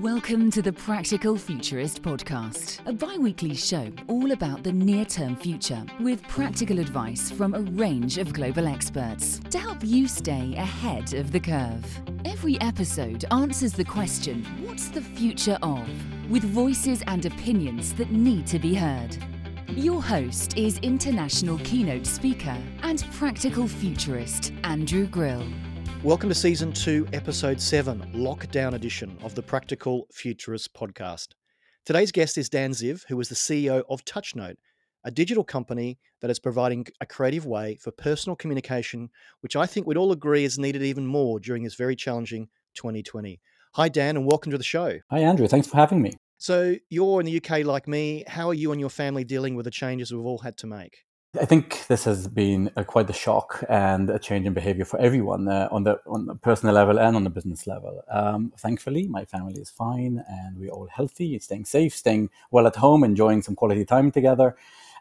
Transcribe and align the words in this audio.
Welcome 0.00 0.50
to 0.50 0.60
the 0.60 0.72
Practical 0.72 1.36
Futurist 1.36 2.02
Podcast, 2.02 2.86
a 2.86 2.92
bi 2.92 3.16
weekly 3.18 3.54
show 3.54 3.90
all 4.08 4.32
about 4.32 4.62
the 4.62 4.72
near 4.72 5.04
term 5.04 5.36
future 5.36 5.82
with 6.00 6.22
practical 6.28 6.78
advice 6.78 7.30
from 7.30 7.54
a 7.54 7.60
range 7.60 8.18
of 8.18 8.32
global 8.32 8.66
experts 8.66 9.40
to 9.50 9.58
help 9.58 9.78
you 9.82 10.06
stay 10.06 10.54
ahead 10.56 11.14
of 11.14 11.32
the 11.32 11.40
curve. 11.40 11.84
Every 12.24 12.60
episode 12.60 13.24
answers 13.30 13.72
the 13.72 13.84
question 13.84 14.44
what's 14.66 14.88
the 14.88 15.00
future 15.02 15.58
of? 15.62 15.88
with 16.28 16.42
voices 16.42 17.02
and 17.06 17.24
opinions 17.24 17.94
that 17.94 18.10
need 18.10 18.46
to 18.48 18.58
be 18.58 18.74
heard. 18.74 19.16
Your 19.68 20.02
host 20.02 20.56
is 20.56 20.78
international 20.78 21.58
keynote 21.58 22.06
speaker 22.06 22.56
and 22.82 23.04
practical 23.12 23.68
futurist 23.68 24.52
Andrew 24.64 25.06
Grill. 25.06 25.44
Welcome 26.06 26.28
to 26.28 26.36
season 26.36 26.72
two, 26.72 27.08
episode 27.12 27.60
seven, 27.60 28.00
lockdown 28.14 28.74
edition 28.74 29.18
of 29.24 29.34
the 29.34 29.42
Practical 29.42 30.06
Futurist 30.12 30.72
podcast. 30.72 31.30
Today's 31.84 32.12
guest 32.12 32.38
is 32.38 32.48
Dan 32.48 32.70
Ziv, 32.70 33.04
who 33.08 33.18
is 33.18 33.28
the 33.28 33.34
CEO 33.34 33.82
of 33.90 34.04
TouchNote, 34.04 34.54
a 35.02 35.10
digital 35.10 35.42
company 35.42 35.98
that 36.20 36.30
is 36.30 36.38
providing 36.38 36.86
a 37.00 37.06
creative 37.06 37.44
way 37.44 37.74
for 37.82 37.90
personal 37.90 38.36
communication, 38.36 39.10
which 39.40 39.56
I 39.56 39.66
think 39.66 39.88
we'd 39.88 39.96
all 39.96 40.12
agree 40.12 40.44
is 40.44 40.60
needed 40.60 40.80
even 40.84 41.08
more 41.08 41.40
during 41.40 41.64
this 41.64 41.74
very 41.74 41.96
challenging 41.96 42.46
2020. 42.76 43.40
Hi, 43.74 43.88
Dan, 43.88 44.16
and 44.16 44.24
welcome 44.24 44.52
to 44.52 44.58
the 44.58 44.62
show. 44.62 45.00
Hi, 45.10 45.18
Andrew. 45.18 45.48
Thanks 45.48 45.66
for 45.66 45.76
having 45.76 46.02
me. 46.02 46.12
So, 46.38 46.76
you're 46.88 47.18
in 47.18 47.26
the 47.26 47.36
UK 47.38 47.66
like 47.66 47.88
me. 47.88 48.22
How 48.28 48.48
are 48.48 48.54
you 48.54 48.70
and 48.70 48.78
your 48.78 48.90
family 48.90 49.24
dealing 49.24 49.56
with 49.56 49.64
the 49.64 49.72
changes 49.72 50.12
we've 50.12 50.24
all 50.24 50.38
had 50.38 50.56
to 50.58 50.68
make? 50.68 51.05
I 51.40 51.44
think 51.44 51.86
this 51.88 52.04
has 52.04 52.28
been 52.28 52.70
uh, 52.76 52.84
quite 52.84 53.08
a 53.10 53.12
shock 53.12 53.64
and 53.68 54.10
a 54.10 54.18
change 54.18 54.46
in 54.46 54.54
behavior 54.54 54.84
for 54.84 54.98
everyone 55.00 55.48
uh, 55.48 55.68
on 55.70 55.84
the 55.84 56.00
on 56.06 56.26
the 56.26 56.34
personal 56.34 56.74
level 56.74 56.98
and 56.98 57.16
on 57.16 57.24
the 57.24 57.30
business 57.30 57.66
level. 57.66 58.02
Um, 58.08 58.52
thankfully, 58.56 59.08
my 59.08 59.24
family 59.24 59.54
is 59.60 59.70
fine 59.70 60.24
and 60.28 60.58
we're 60.58 60.70
all 60.70 60.86
healthy, 60.86 61.38
staying 61.38 61.64
safe, 61.64 61.94
staying 61.94 62.30
well 62.50 62.66
at 62.66 62.76
home, 62.76 63.04
enjoying 63.04 63.42
some 63.42 63.54
quality 63.54 63.84
time 63.84 64.10
together, 64.10 64.56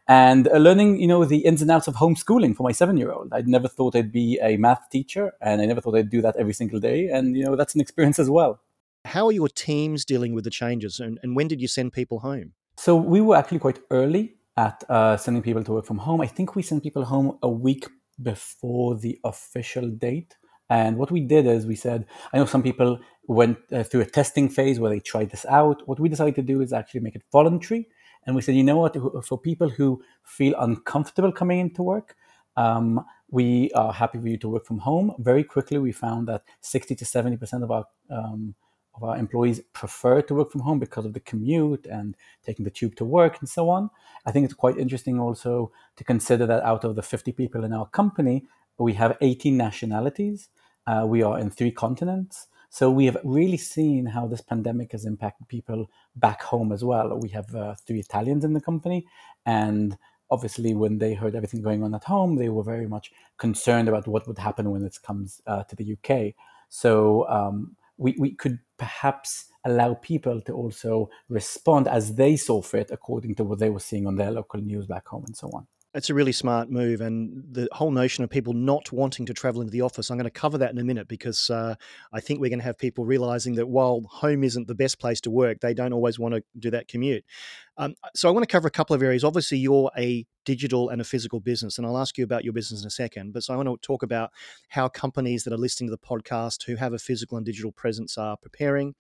and 0.08 0.48
uh, 0.48 0.58
learning, 0.58 1.00
you 1.00 1.08
know, 1.08 1.26
the 1.26 1.40
ins 1.40 1.62
and 1.62 1.72
outs 1.72 1.88
of 1.88 1.96
homeschooling 1.96 2.56
for 2.56 2.64
my 2.64 2.72
seven-year-old. 2.72 3.30
I'd 3.32 3.48
never 3.48 3.68
thought 3.68 3.96
I'd 3.96 4.12
be 4.12 4.40
a 4.42 4.58
math 4.58 4.90
teacher, 4.90 5.34
and 5.42 5.62
I 5.62 5.66
never 5.66 5.82
thought 5.82 5.96
I'd 5.96 6.10
do 6.10 6.22
that 6.22 6.36
every 6.38 6.54
single 6.54 6.80
day. 6.80 7.10
And 7.10 7.36
you 7.36 7.46
know, 7.46 7.56
that's 7.56 7.76
an 7.76 7.82
experience 7.82 8.20
as 8.20 8.30
well. 8.30 8.62
How 9.06 9.28
are 9.28 9.32
your 9.32 9.50
teams 9.50 10.06
dealing 10.06 10.34
with 10.34 10.44
the 10.44 10.50
changes, 10.50 11.00
and, 11.00 11.20
and 11.24 11.36
when 11.36 11.48
did 11.48 11.62
you 11.62 11.68
send 11.68 11.94
people 11.94 12.20
home? 12.20 12.54
So 12.78 12.96
we 12.96 13.22
were 13.22 13.36
actually 13.36 13.60
quite 13.60 13.80
early 13.90 14.36
at 14.58 14.84
uh, 14.90 15.18
sending 15.18 15.44
people 15.44 15.64
to 15.64 15.74
work 15.74 15.86
from 15.86 15.98
home. 15.98 16.22
I 16.22 16.28
think 16.28 16.56
we 16.56 16.64
sent 16.64 16.84
people 16.84 17.06
home 17.06 17.38
a 17.42 17.50
week 17.50 17.86
before 18.22 18.96
the 18.96 19.20
official 19.24 19.90
date. 19.90 20.38
And 20.70 20.98
what 20.98 21.12
we 21.12 21.22
did 21.22 21.46
is 21.46 21.66
we 21.66 21.76
said, 21.76 22.06
I 22.34 22.38
know 22.38 22.46
some 22.46 22.64
people 22.64 23.00
went 23.28 23.58
uh, 23.72 23.84
through 23.84 24.02
a 24.02 24.06
testing 24.06 24.50
phase 24.50 24.80
where 24.80 24.90
they 24.90 25.00
tried 25.00 25.30
this 25.30 25.46
out. 25.46 25.88
What 25.88 26.00
we 26.00 26.10
decided 26.10 26.36
to 26.36 26.42
do 26.42 26.62
is 26.62 26.74
actually 26.74 27.02
make 27.02 27.16
it 27.16 27.24
voluntary. 27.32 27.88
And 28.26 28.36
we 28.36 28.42
said, 28.42 28.56
you 28.56 28.64
know 28.64 28.78
what, 28.78 29.26
for 29.26 29.38
people 29.38 29.70
who 29.70 30.02
feel 30.24 30.56
uncomfortable 30.58 31.32
coming 31.32 31.60
into 31.60 31.84
work, 31.84 32.16
um, 32.58 33.06
we 33.30 33.70
are 33.72 33.94
happy 33.94 34.20
for 34.20 34.28
you 34.28 34.38
to 34.38 34.50
work 34.50 34.66
from 34.66 34.80
home. 34.80 35.14
Very 35.20 35.44
quickly, 35.44 35.78
we 35.78 35.92
found 35.92 36.28
that 36.28 36.44
60 36.62 36.96
to 36.96 37.06
70% 37.06 37.64
of 37.64 37.72
our 37.72 37.86
um, 38.10 38.56
of 38.96 39.04
our 39.04 39.18
employees 39.18 39.62
prefer 39.74 40.22
to 40.22 40.36
work 40.36 40.52
from 40.52 40.62
home 40.62 40.80
because 40.80 41.06
of 41.06 41.14
the 41.14 41.20
commute 41.20 41.86
and 41.86 42.16
taking 42.46 42.64
the 42.64 42.72
tube 42.72 42.96
to 42.96 43.06
work 43.06 43.40
and 43.40 43.50
so 43.50 43.70
on. 43.70 43.90
I 44.26 44.32
think 44.32 44.46
it's 44.46 44.54
quite 44.54 44.78
interesting 44.78 45.20
also 45.20 45.72
to 45.98 46.04
consider 46.04 46.46
that 46.46 46.64
out 46.64 46.84
of 46.84 46.96
the 46.96 47.04
50 47.04 47.32
people 47.34 47.64
in 47.64 47.74
our 47.74 47.88
company, 47.88 48.46
we 48.78 48.94
have 48.94 49.18
18 49.22 49.56
nationalities. 49.56 50.50
Uh, 50.88 51.06
we 51.08 51.24
are 51.24 51.40
in 51.40 51.50
three 51.50 51.72
continents. 51.72 52.48
So 52.70 52.92
we 52.92 53.06
have 53.06 53.18
really 53.24 53.58
seen 53.58 54.06
how 54.08 54.28
this 54.28 54.42
pandemic 54.42 54.92
has 54.92 55.06
impacted 55.06 55.48
people 55.48 55.90
back 56.16 56.42
home 56.42 56.72
as 56.72 56.84
well. 56.84 57.18
We 57.18 57.30
have 57.30 57.54
uh, 57.56 57.76
three 57.86 58.00
Italians 58.00 58.44
in 58.44 58.54
the 58.54 58.60
company, 58.60 59.08
and 59.46 59.98
obviously 60.30 60.74
when 60.74 60.98
they 60.98 61.14
heard 61.14 61.36
everything 61.36 61.62
going 61.62 61.84
on 61.84 61.96
at 61.96 62.04
home, 62.04 62.36
they 62.36 62.50
were 62.50 62.64
very 62.64 62.88
much 62.88 63.12
concerned 63.38 63.88
about 63.88 64.08
what 64.08 64.28
would 64.28 64.40
happen 64.40 64.72
when 64.72 64.84
it 64.84 64.98
comes 65.04 65.42
uh, 65.48 65.64
to 65.64 65.76
the 65.76 65.96
UK. 65.96 66.34
So 66.68 67.28
um, 67.30 67.78
we, 67.98 68.16
we 68.20 68.32
could 68.32 68.60
perhaps 68.78 69.46
allow 69.66 69.96
people 69.96 70.42
to 70.42 70.54
also 70.54 71.10
respond 71.30 71.88
as 71.88 72.16
they 72.16 72.36
saw 72.36 72.62
fit 72.62 72.92
according 72.92 73.36
to 73.36 73.44
what 73.44 73.60
they 73.60 73.70
were 73.70 73.80
seeing 73.80 74.06
on 74.08 74.16
their 74.16 74.32
local 74.32 74.62
news 74.62 74.86
back 74.86 75.08
home 75.08 75.24
and 75.26 75.36
so 75.36 75.50
on. 75.54 75.66
It's 75.96 76.10
a 76.10 76.14
really 76.14 76.34
smart 76.34 76.70
move. 76.70 77.00
And 77.00 77.42
the 77.50 77.70
whole 77.72 77.90
notion 77.90 78.26
of 78.26 78.30
people 78.30 78.52
not 78.54 78.92
wanting 78.92 79.26
to 79.28 79.34
travel 79.34 79.62
into 79.62 79.72
the 79.72 79.80
office, 79.80 80.12
I'm 80.12 80.18
going 80.18 80.26
to 80.26 80.30
cover 80.30 80.58
that 80.58 80.72
in 80.72 80.78
a 80.78 80.84
minute 80.84 81.08
because 81.08 81.50
uh, 81.50 81.76
I 82.12 82.20
think 82.20 82.42
we're 82.42 82.50
going 82.50 82.60
to 82.60 82.66
have 82.66 82.78
people 82.78 83.06
realizing 83.06 83.56
that 83.56 83.68
while 83.68 84.02
home 84.10 84.44
isn't 84.44 84.68
the 84.68 84.76
best 84.76 85.00
place 85.00 85.22
to 85.22 85.32
work, 85.32 85.62
they 85.62 85.74
don't 85.74 85.94
always 85.94 86.20
want 86.20 86.36
to 86.36 86.44
do 86.60 86.70
that 86.72 86.90
commute. 86.90 87.24
Um, 87.78 87.96
so 88.14 88.28
I 88.28 88.32
want 88.34 88.44
to 88.44 88.52
cover 88.52 88.68
a 88.68 88.72
couple 88.72 88.94
of 88.94 89.02
areas. 89.02 89.24
Obviously, 89.24 89.58
you're 89.58 89.90
a 89.98 90.26
digital 90.44 90.90
and 90.90 91.00
a 91.00 91.06
physical 91.06 91.40
business, 91.40 91.78
and 91.78 91.88
I'll 91.88 91.98
ask 91.98 92.18
you 92.18 92.26
about 92.26 92.44
your 92.44 92.54
business 92.54 92.82
in 92.82 92.88
a 92.88 92.92
second. 92.92 93.32
But 93.34 93.44
so 93.44 93.54
I 93.54 93.58
want 93.58 93.70
to 93.70 93.78
talk 93.86 94.04
about 94.04 94.32
how 94.70 94.90
companies 94.90 95.46
that 95.46 95.54
are 95.54 95.58
listening 95.58 95.90
to 95.90 95.96
the 95.96 95.98
podcast 95.98 96.64
who 96.64 96.76
have 96.76 96.94
a 96.94 97.00
physical 97.00 97.38
and 97.38 97.46
digital 97.46 97.72
presence 97.72 98.18
are 98.18 98.36
preparing. 98.36 98.96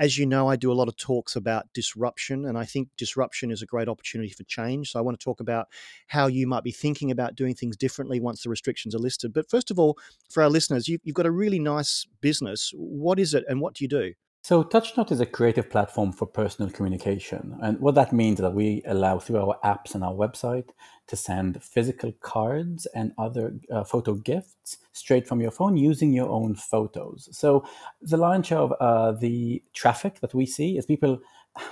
As 0.00 0.16
you 0.16 0.24
know, 0.24 0.48
I 0.48 0.56
do 0.56 0.72
a 0.72 0.80
lot 0.80 0.88
of 0.88 0.96
talks 0.96 1.36
about 1.36 1.66
disruption, 1.74 2.46
and 2.46 2.56
I 2.56 2.64
think 2.64 2.88
disruption 2.96 3.50
is 3.50 3.60
a 3.60 3.66
great 3.66 3.86
opportunity 3.86 4.30
for 4.30 4.44
change. 4.44 4.90
So 4.90 4.98
I 4.98 5.02
want 5.02 5.20
to 5.20 5.22
talk 5.22 5.40
about 5.40 5.68
how 6.06 6.26
you 6.26 6.46
might 6.46 6.64
be 6.64 6.72
thinking 6.72 7.10
about 7.10 7.34
doing 7.34 7.54
things 7.54 7.76
differently 7.76 8.18
once 8.18 8.42
the 8.42 8.48
restrictions 8.48 8.94
are 8.94 8.98
listed. 8.98 9.34
But 9.34 9.50
first 9.50 9.70
of 9.70 9.78
all, 9.78 9.98
for 10.30 10.42
our 10.42 10.48
listeners, 10.48 10.88
you've, 10.88 11.02
you've 11.04 11.16
got 11.16 11.26
a 11.26 11.30
really 11.30 11.58
nice 11.58 12.06
business. 12.22 12.72
What 12.74 13.18
is 13.18 13.34
it, 13.34 13.44
and 13.46 13.60
what 13.60 13.74
do 13.74 13.84
you 13.84 13.88
do? 13.88 14.14
So 14.42 14.64
TouchNote 14.64 15.12
is 15.12 15.20
a 15.20 15.26
creative 15.26 15.68
platform 15.68 16.12
for 16.12 16.26
personal 16.26 16.70
communication. 16.70 17.58
And 17.62 17.78
what 17.78 17.94
that 17.96 18.12
means 18.12 18.40
is 18.40 18.42
that 18.42 18.54
we 18.54 18.82
allow 18.86 19.18
through 19.18 19.38
our 19.38 19.58
apps 19.62 19.94
and 19.94 20.02
our 20.02 20.14
website 20.14 20.70
to 21.08 21.16
send 21.16 21.62
physical 21.62 22.12
cards 22.20 22.86
and 22.94 23.12
other 23.18 23.54
uh, 23.70 23.84
photo 23.84 24.14
gifts 24.14 24.78
straight 24.92 25.28
from 25.28 25.42
your 25.42 25.50
phone 25.50 25.76
using 25.76 26.12
your 26.12 26.28
own 26.30 26.54
photos. 26.54 27.28
So 27.32 27.66
the 28.00 28.16
launch 28.16 28.50
of 28.50 28.72
uh, 28.80 29.12
the 29.12 29.62
traffic 29.74 30.20
that 30.20 30.32
we 30.32 30.46
see 30.46 30.78
is 30.78 30.86
people, 30.86 31.20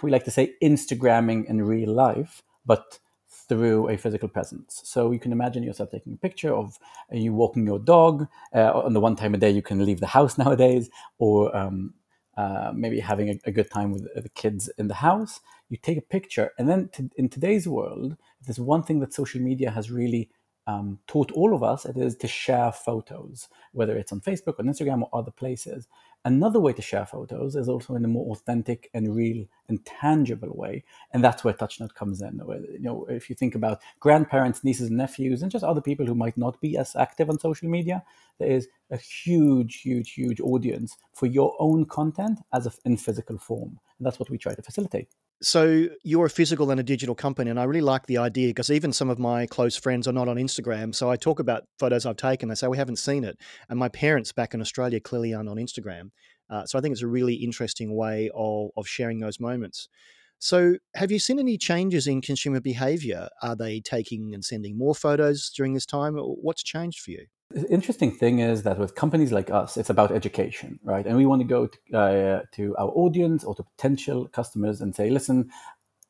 we 0.02 0.10
like 0.10 0.24
to 0.24 0.30
say 0.30 0.54
Instagramming 0.62 1.46
in 1.46 1.62
real 1.62 1.92
life, 1.92 2.42
but 2.66 2.98
through 3.48 3.88
a 3.88 3.96
physical 3.96 4.28
presence. 4.28 4.82
So 4.84 5.10
you 5.10 5.18
can 5.18 5.32
imagine 5.32 5.62
yourself 5.62 5.90
taking 5.90 6.12
a 6.12 6.18
picture 6.18 6.54
of 6.54 6.78
uh, 7.10 7.16
you 7.16 7.32
walking 7.32 7.66
your 7.66 7.78
dog 7.78 8.28
uh, 8.54 8.72
on 8.72 8.92
the 8.92 9.00
one 9.00 9.16
time 9.16 9.34
a 9.34 9.38
day 9.38 9.50
you 9.50 9.62
can 9.62 9.82
leave 9.86 10.00
the 10.00 10.06
house 10.06 10.36
nowadays, 10.42 10.90
or 11.18 11.56
um, 11.56 11.94
uh, 12.38 12.70
maybe 12.72 13.00
having 13.00 13.30
a, 13.30 13.40
a, 13.46 13.50
good 13.50 13.68
time 13.68 13.90
with 13.90 14.06
the 14.14 14.28
kids 14.28 14.70
in 14.78 14.86
the 14.86 14.94
house. 14.94 15.40
You 15.70 15.76
take 15.76 15.98
a 15.98 16.02
picture, 16.02 16.52
and 16.56 16.68
then 16.68 16.88
to, 16.90 17.10
in 17.16 17.28
today's 17.28 17.66
world, 17.66 18.16
there's 18.46 18.60
one 18.60 18.84
thing 18.84 19.00
that 19.00 19.12
social 19.12 19.40
media 19.40 19.72
has 19.72 19.90
really 19.90 20.30
um, 20.68 21.00
taught 21.08 21.32
all 21.32 21.52
of 21.52 21.64
us: 21.64 21.84
it 21.84 21.96
is 21.96 22.14
to 22.18 22.28
share 22.28 22.70
photos, 22.70 23.48
whether 23.72 23.96
it's 23.96 24.12
on 24.12 24.20
Facebook, 24.20 24.60
on 24.60 24.66
Instagram, 24.66 25.02
or 25.02 25.18
other 25.18 25.32
places. 25.32 25.88
Another 26.24 26.60
way 26.60 26.72
to 26.72 26.82
share 26.82 27.06
photos 27.06 27.54
is 27.54 27.68
also 27.68 27.94
in 27.94 28.04
a 28.04 28.08
more 28.08 28.32
authentic 28.32 28.90
and 28.92 29.14
real 29.14 29.46
and 29.68 29.84
tangible 29.86 30.50
way, 30.52 30.84
and 31.12 31.22
that's 31.22 31.44
where 31.44 31.54
TouchNote 31.54 31.94
comes 31.94 32.20
in. 32.20 32.40
You 32.72 32.80
know, 32.80 33.06
if 33.08 33.30
you 33.30 33.36
think 33.36 33.54
about 33.54 33.80
grandparents, 34.00 34.64
nieces, 34.64 34.88
and 34.88 34.96
nephews, 34.96 35.42
and 35.42 35.50
just 35.50 35.64
other 35.64 35.80
people 35.80 36.04
who 36.06 36.14
might 36.14 36.36
not 36.36 36.60
be 36.60 36.76
as 36.76 36.96
active 36.96 37.30
on 37.30 37.38
social 37.38 37.68
media, 37.68 38.02
there 38.38 38.50
is 38.50 38.68
a 38.90 38.96
huge, 38.96 39.80
huge, 39.80 40.12
huge 40.12 40.40
audience 40.40 40.96
for 41.14 41.26
your 41.26 41.54
own 41.60 41.86
content 41.86 42.40
as 42.52 42.66
a, 42.66 42.72
in 42.84 42.96
physical 42.96 43.38
form, 43.38 43.78
and 43.98 44.06
that's 44.06 44.18
what 44.18 44.28
we 44.28 44.38
try 44.38 44.54
to 44.54 44.62
facilitate. 44.62 45.14
So 45.40 45.86
you're 46.02 46.26
a 46.26 46.30
physical 46.30 46.70
and 46.72 46.80
a 46.80 46.82
digital 46.82 47.14
company, 47.14 47.50
and 47.50 47.60
I 47.60 47.64
really 47.64 47.80
like 47.80 48.06
the 48.06 48.18
idea 48.18 48.48
because 48.48 48.70
even 48.70 48.92
some 48.92 49.08
of 49.08 49.20
my 49.20 49.46
close 49.46 49.76
friends 49.76 50.08
are 50.08 50.12
not 50.12 50.26
on 50.26 50.36
Instagram. 50.36 50.92
So 50.92 51.10
I 51.10 51.16
talk 51.16 51.38
about 51.38 51.64
photos 51.78 52.06
I've 52.06 52.16
taken. 52.16 52.48
They 52.48 52.56
say 52.56 52.66
we 52.66 52.76
haven't 52.76 52.96
seen 52.96 53.22
it, 53.22 53.38
and 53.68 53.78
my 53.78 53.88
parents 53.88 54.32
back 54.32 54.52
in 54.52 54.60
Australia 54.60 54.98
clearly 54.98 55.34
aren't 55.34 55.48
on 55.48 55.56
Instagram. 55.56 56.10
Uh, 56.50 56.66
so 56.66 56.78
I 56.78 56.82
think 56.82 56.92
it's 56.92 57.02
a 57.02 57.06
really 57.06 57.34
interesting 57.34 57.94
way 57.94 58.30
of 58.34 58.70
of 58.76 58.88
sharing 58.88 59.20
those 59.20 59.38
moments. 59.38 59.88
So, 60.40 60.76
have 60.94 61.10
you 61.10 61.18
seen 61.18 61.38
any 61.38 61.58
changes 61.58 62.06
in 62.06 62.20
consumer 62.20 62.60
behavior? 62.60 63.28
Are 63.42 63.56
they 63.56 63.80
taking 63.80 64.34
and 64.34 64.44
sending 64.44 64.78
more 64.78 64.94
photos 64.94 65.50
during 65.50 65.74
this 65.74 65.86
time? 65.86 66.14
What's 66.16 66.62
changed 66.62 67.00
for 67.00 67.10
you? 67.10 67.26
The 67.50 67.66
interesting 67.72 68.10
thing 68.10 68.40
is 68.40 68.62
that 68.64 68.78
with 68.78 68.94
companies 68.94 69.32
like 69.32 69.50
us, 69.50 69.78
it's 69.78 69.88
about 69.88 70.12
education, 70.12 70.78
right? 70.82 71.06
And 71.06 71.16
we 71.16 71.24
want 71.24 71.40
to 71.40 71.48
go 71.48 71.66
to, 71.66 71.98
uh, 71.98 72.42
to 72.52 72.76
our 72.76 72.90
audience 72.90 73.42
or 73.42 73.54
to 73.54 73.62
potential 73.62 74.28
customers 74.28 74.82
and 74.82 74.94
say, 74.94 75.08
listen, 75.08 75.50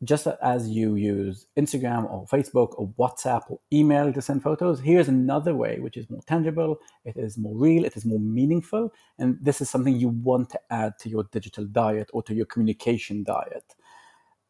just 0.05 0.27
as 0.43 0.69
you 0.69 0.95
use 0.95 1.47
Instagram 1.57 2.11
or 2.11 2.27
Facebook 2.27 2.79
or 2.79 2.89
WhatsApp 2.99 3.43
or 3.49 3.59
email 3.73 4.13
to 4.13 4.23
send 4.23 4.43
photos, 4.43 4.81
here's 4.81 5.09
another 5.09 5.55
way 5.55 5.81
which 5.81 5.97
is 5.97 6.09
more 6.09 6.23
tangible, 6.27 6.79
it 7.05 7.17
is 7.17 7.37
more 7.37 7.55
real, 7.57 7.85
it 7.85 7.97
is 7.97 8.05
more 8.05 8.21
meaningful. 8.21 8.93
And 9.19 9.39
this 9.41 9.61
is 9.61 9.69
something 9.69 9.97
you 9.97 10.09
want 10.09 10.51
to 10.51 10.61
add 10.71 10.99
to 11.01 11.09
your 11.09 11.25
digital 11.25 11.65
diet 11.65 12.11
or 12.13 12.23
to 12.25 12.35
your 12.35 12.47
communication 12.47 13.25
diet. 13.25 13.75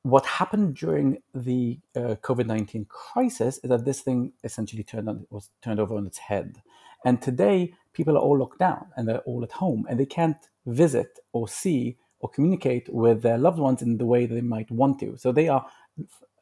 What 0.03 0.27
happened 0.27 0.77
during 0.77 1.19
the 1.35 1.81
uh, 1.97 2.17
COVID 2.23 2.47
19 2.47 2.87
crisis 2.87 3.59
is 3.59 3.69
that 3.71 3.85
this 3.85 4.01
thing 4.01 4.33
essentially 4.45 4.85
turned 4.85 5.09
on, 5.09 5.27
was 5.31 5.51
turned 5.63 5.81
over 5.81 5.97
on 5.97 6.07
its 6.07 6.19
head. 6.19 6.63
And 7.05 7.23
today, 7.23 7.73
people 7.93 8.17
are 8.17 8.21
all 8.21 8.39
locked 8.39 8.59
down 8.59 8.87
and 8.97 9.09
they're 9.09 9.21
all 9.21 9.43
at 9.43 9.53
home 9.53 9.87
and 9.89 9.99
they 9.99 10.07
can't 10.07 10.37
visit 10.67 11.19
or 11.33 11.49
see 11.49 11.97
or 12.21 12.29
communicate 12.29 12.89
with 12.93 13.23
their 13.23 13.39
loved 13.39 13.59
ones 13.59 13.83
in 13.83 13.97
the 13.99 14.07
way 14.07 14.27
they 14.27 14.41
might 14.41 14.71
want 14.71 14.99
to. 15.01 15.17
So 15.17 15.33
they 15.33 15.49
are 15.49 15.67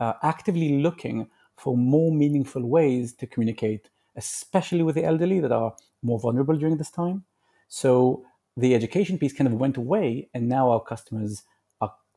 uh, 0.01 0.15
actively 0.23 0.81
looking 0.83 1.29
for 1.57 1.77
more 1.77 2.13
meaningful 2.13 2.65
ways 2.67 3.15
to 3.15 3.27
communicate, 3.27 3.89
especially 4.17 4.83
with 4.83 4.95
the 4.95 5.05
elderly 5.05 5.41
that 5.41 5.53
are 5.53 5.75
more 6.03 6.19
vulnerable 6.19 6.57
during 6.57 6.77
this 6.77 6.91
time. 6.91 7.25
So 7.69 8.25
the 8.57 8.75
education 8.75 9.19
piece 9.19 9.33
kind 9.33 9.49
of 9.49 9.55
went 9.55 9.77
away, 9.77 10.29
and 10.33 10.49
now 10.49 10.71
our 10.71 10.81
customers 10.81 11.43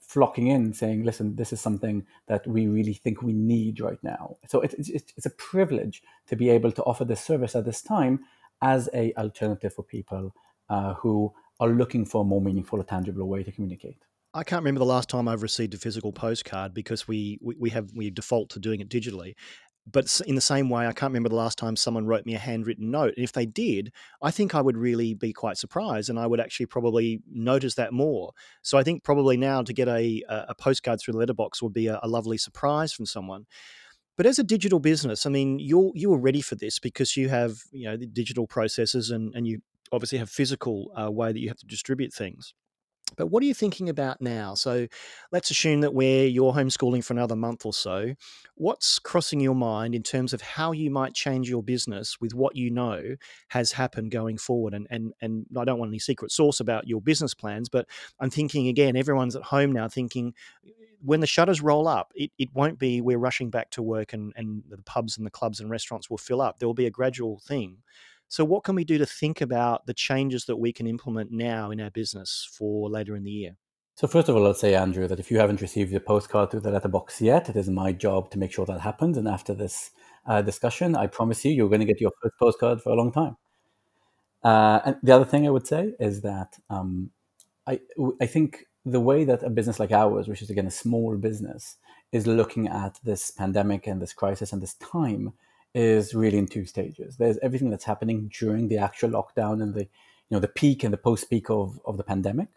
flocking 0.10 0.48
in 0.48 0.74
saying, 0.74 1.04
listen, 1.04 1.36
this 1.36 1.54
is 1.54 1.62
something 1.62 2.04
that 2.28 2.46
we 2.48 2.66
really 2.66 2.96
think 2.96 3.22
we 3.22 3.32
need 3.32 3.80
right 3.80 4.00
now. 4.02 4.38
So 4.48 4.60
it's, 4.62 4.74
it's, 4.74 5.14
it's 5.16 5.26
a 5.28 5.30
privilege 5.30 6.02
to 6.26 6.36
be 6.36 6.50
able 6.50 6.72
to 6.72 6.84
offer 6.84 7.06
this 7.06 7.22
service 7.22 7.56
at 7.56 7.64
this 7.64 7.84
time 7.84 8.22
as 8.64 8.90
a 8.92 9.14
alternative 9.14 9.72
for 9.72 9.84
people 9.84 10.34
uh, 10.68 10.96
who 10.96 11.32
are 11.60 11.70
looking 11.70 12.06
for 12.06 12.22
a 12.22 12.26
more 12.26 12.42
meaningful 12.42 12.80
or 12.80 12.84
tangible 12.84 13.28
way 13.28 13.44
to 13.44 13.52
communicate. 13.52 14.04
I 14.34 14.44
can't 14.44 14.62
remember 14.62 14.80
the 14.80 14.86
last 14.86 15.10
time 15.10 15.28
I've 15.28 15.44
received 15.44 15.76
a 15.76 15.78
physical 15.78 16.12
postcard 16.12 16.74
because 16.74 17.08
we, 17.08 17.38
we, 17.40 17.56
we 17.60 17.70
have 17.70 17.92
we 17.94 18.10
default 18.10 18.50
to 18.52 18.60
doing 18.60 18.80
it 18.80 18.90
digitally. 18.90 19.36
But 19.92 20.22
in 20.28 20.36
the 20.36 20.42
same 20.42 20.70
way, 20.70 20.86
I 20.86 20.94
can't 20.94 21.10
remember 21.10 21.30
the 21.30 21.36
last 21.36 21.58
time 21.58 21.76
someone 21.76 22.06
wrote 22.06 22.26
me 22.26 22.36
a 22.36 22.40
handwritten 22.40 22.92
note. 22.92 23.14
And 23.16 23.24
if 23.24 23.32
they 23.32 23.46
did, 23.46 23.92
I 24.22 24.30
think 24.30 24.54
I 24.54 24.62
would 24.62 24.78
really 24.78 25.16
be 25.16 25.34
quite 25.34 25.58
surprised, 25.58 26.10
and 26.10 26.20
I 26.20 26.28
would 26.28 26.40
actually 26.40 26.68
probably 26.68 27.22
notice 27.32 27.76
that 27.76 27.92
more. 27.92 28.32
So 28.62 28.78
I 28.78 28.84
think 28.84 29.04
probably 29.04 29.38
now 29.38 29.64
to 29.64 29.74
get 29.74 29.88
a 29.88 30.24
a 30.30 30.56
postcard 30.56 31.00
through 31.00 31.14
the 31.14 31.20
letterbox 31.20 31.62
would 31.62 31.74
be 31.74 31.88
a, 31.88 32.00
a 32.04 32.08
lovely 32.08 32.38
surprise 32.38 32.94
from 32.94 33.06
someone. 33.06 33.46
But 34.16 34.26
as 34.26 34.38
a 34.38 34.44
digital 34.44 34.80
business, 34.80 35.26
I 35.26 35.30
mean, 35.30 35.60
you're 35.60 35.92
you 35.96 36.14
are 36.14 36.20
ready 36.20 36.42
for 36.42 36.56
this 36.56 36.78
because 36.78 37.16
you 37.16 37.30
have 37.30 37.60
you 37.72 37.86
know 37.86 37.98
the 37.98 38.06
digital 38.06 38.48
processes 38.48 39.12
and 39.12 39.34
and 39.34 39.48
you 39.48 39.62
obviously 39.92 40.18
have 40.18 40.30
physical 40.30 40.92
uh, 41.00 41.10
way 41.10 41.32
that 41.32 41.40
you 41.40 41.48
have 41.48 41.58
to 41.58 41.66
distribute 41.66 42.14
things. 42.14 42.54
But 43.16 43.28
what 43.28 43.44
are 43.44 43.46
you 43.46 43.54
thinking 43.54 43.90
about 43.90 44.22
now? 44.22 44.54
So 44.54 44.88
let's 45.32 45.52
assume 45.52 45.82
that 45.82 45.94
where 45.94 46.26
you're 46.26 46.54
homeschooling 46.54 47.04
for 47.04 47.14
another 47.14 47.36
month 47.36 47.66
or 47.66 47.74
so. 47.74 48.16
What's 48.56 49.00
crossing 49.00 49.40
your 49.40 49.56
mind 49.56 49.96
in 49.96 50.04
terms 50.04 50.34
of 50.34 50.42
how 50.42 50.72
you 50.72 50.90
might 50.90 51.14
change 51.14 51.50
your 51.50 51.64
business 51.64 52.20
with 52.20 52.34
what 52.34 52.56
you 52.56 52.70
know 52.70 53.16
has 53.50 53.74
happened 53.74 54.12
going 54.12 54.38
forward? 54.38 54.74
And 54.74 54.88
and 54.90 55.14
and 55.22 55.46
I 55.58 55.66
don't 55.66 55.80
want 55.80 55.90
any 55.90 56.00
secret 56.00 56.32
sauce 56.32 56.60
about 56.60 56.88
your 56.88 57.02
business 57.02 57.34
plans, 57.34 57.70
but 57.70 57.88
I'm 58.20 58.30
thinking 58.30 58.68
again, 58.68 58.96
everyone's 58.96 59.36
at 59.36 59.44
home 59.44 59.72
now 59.72 59.88
thinking 59.88 60.34
when 61.02 61.22
the 61.22 61.28
shutters 61.28 61.62
roll 61.62 61.88
up, 61.88 62.12
it, 62.16 62.32
it 62.38 62.50
won't 62.54 62.78
be 62.78 63.02
we're 63.02 63.18
rushing 63.18 63.50
back 63.50 63.70
to 63.72 63.82
work 63.82 64.14
and, 64.14 64.34
and 64.36 64.64
the 64.70 64.78
pubs 64.80 65.18
and 65.18 65.26
the 65.26 65.32
clubs 65.32 65.60
and 65.60 65.70
restaurants 65.70 66.10
will 66.10 66.18
fill 66.18 66.42
up. 66.42 66.60
There 66.60 66.68
will 66.68 66.74
be 66.74 66.86
a 66.86 66.92
gradual 66.92 67.40
thing. 67.40 67.78
So, 68.30 68.46
what 68.46 68.64
can 68.64 68.76
we 68.76 68.84
do 68.84 69.00
to 69.00 69.08
think 69.08 69.42
about 69.42 69.88
the 69.88 69.94
changes 69.94 70.46
that 70.46 70.58
we 70.58 70.72
can 70.72 70.86
implement 70.86 71.32
now 71.32 71.72
in 71.72 71.82
our 71.82 71.90
business 71.90 72.48
for 72.54 72.88
later 72.88 73.16
in 73.16 73.24
the 73.24 73.32
year? 73.32 73.58
So, 73.96 74.08
first 74.08 74.30
of 74.30 74.36
all, 74.36 74.46
I'll 74.46 74.54
say, 74.54 74.76
Andrew, 74.76 75.08
that 75.08 75.20
if 75.20 75.32
you 75.32 75.40
haven't 75.40 75.62
received 75.62 75.92
your 75.92 76.00
postcard 76.00 76.52
through 76.52 76.60
the 76.62 76.72
letterbox 76.72 77.22
yet, 77.22 77.50
it 77.50 77.56
is 77.56 77.70
my 77.70 77.92
job 77.92 78.30
to 78.32 78.38
make 78.38 78.54
sure 78.54 78.68
that 78.68 78.82
happens. 78.82 79.18
And 79.18 79.28
after 79.28 79.56
this 79.56 79.90
uh, 80.28 80.44
discussion, 80.44 80.96
I 80.96 81.08
promise 81.08 81.44
you, 81.44 81.52
you're 81.52 81.70
going 81.70 81.82
to 81.82 81.88
get 81.88 82.00
your 82.00 82.12
first 82.22 82.36
postcard 82.40 82.82
for 82.82 82.92
a 82.92 82.96
long 82.96 83.12
time. 83.12 83.36
Uh, 84.44 84.80
and 84.86 84.96
the 85.02 85.12
other 85.12 85.26
thing 85.26 85.48
I 85.48 85.50
would 85.50 85.68
say 85.68 85.96
is 86.00 86.22
that 86.22 86.56
um, 86.70 87.10
I, 87.66 87.80
I 88.22 88.28
think 88.28 88.68
the 88.86 89.02
way 89.02 89.24
that 89.26 89.42
a 89.42 89.50
business 89.50 89.80
like 89.80 89.92
ours, 89.92 90.28
which 90.28 90.44
is 90.44 90.52
again 90.52 90.68
a 90.68 90.72
small 90.72 91.18
business, 91.18 91.78
is 92.12 92.28
looking 92.28 92.68
at 92.68 93.00
this 93.04 93.32
pandemic 93.32 93.88
and 93.88 94.02
this 94.02 94.14
crisis 94.14 94.54
and 94.54 94.62
this 94.62 94.76
time 94.76 95.34
is 95.74 96.14
really 96.14 96.38
in 96.38 96.48
two 96.48 96.66
stages. 96.66 97.18
There's 97.18 97.38
everything 97.42 97.70
that's 97.70 97.86
happening 97.86 98.32
during 98.38 98.68
the 98.68 98.78
actual 98.78 99.10
lockdown 99.10 99.62
and 99.62 99.74
the 99.74 99.82
you 99.82 100.36
know 100.36 100.40
the 100.40 100.48
peak 100.48 100.84
and 100.84 100.94
the 100.94 100.98
post 100.98 101.30
peak 101.30 101.50
of, 101.50 101.80
of 101.86 101.98
the 101.98 102.04
pandemic, 102.04 102.50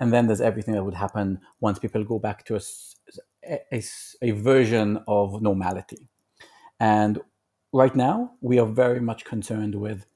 and 0.00 0.12
then 0.12 0.26
there's 0.26 0.40
everything 0.40 0.74
that 0.74 0.84
would 0.84 0.94
happen 0.94 1.40
once 1.60 1.78
people 1.78 2.04
go 2.04 2.18
back 2.18 2.44
to 2.46 2.56
a, 2.56 2.60
a, 3.72 3.82
a 4.22 4.30
version 4.32 5.02
of 5.08 5.40
normality. 5.40 6.08
And 6.80 7.20
right 7.72 7.94
now, 7.94 8.32
we 8.40 8.58
are 8.58 8.66
very 8.66 9.00
much 9.00 9.24
concerned 9.24 9.74
with 9.74 10.06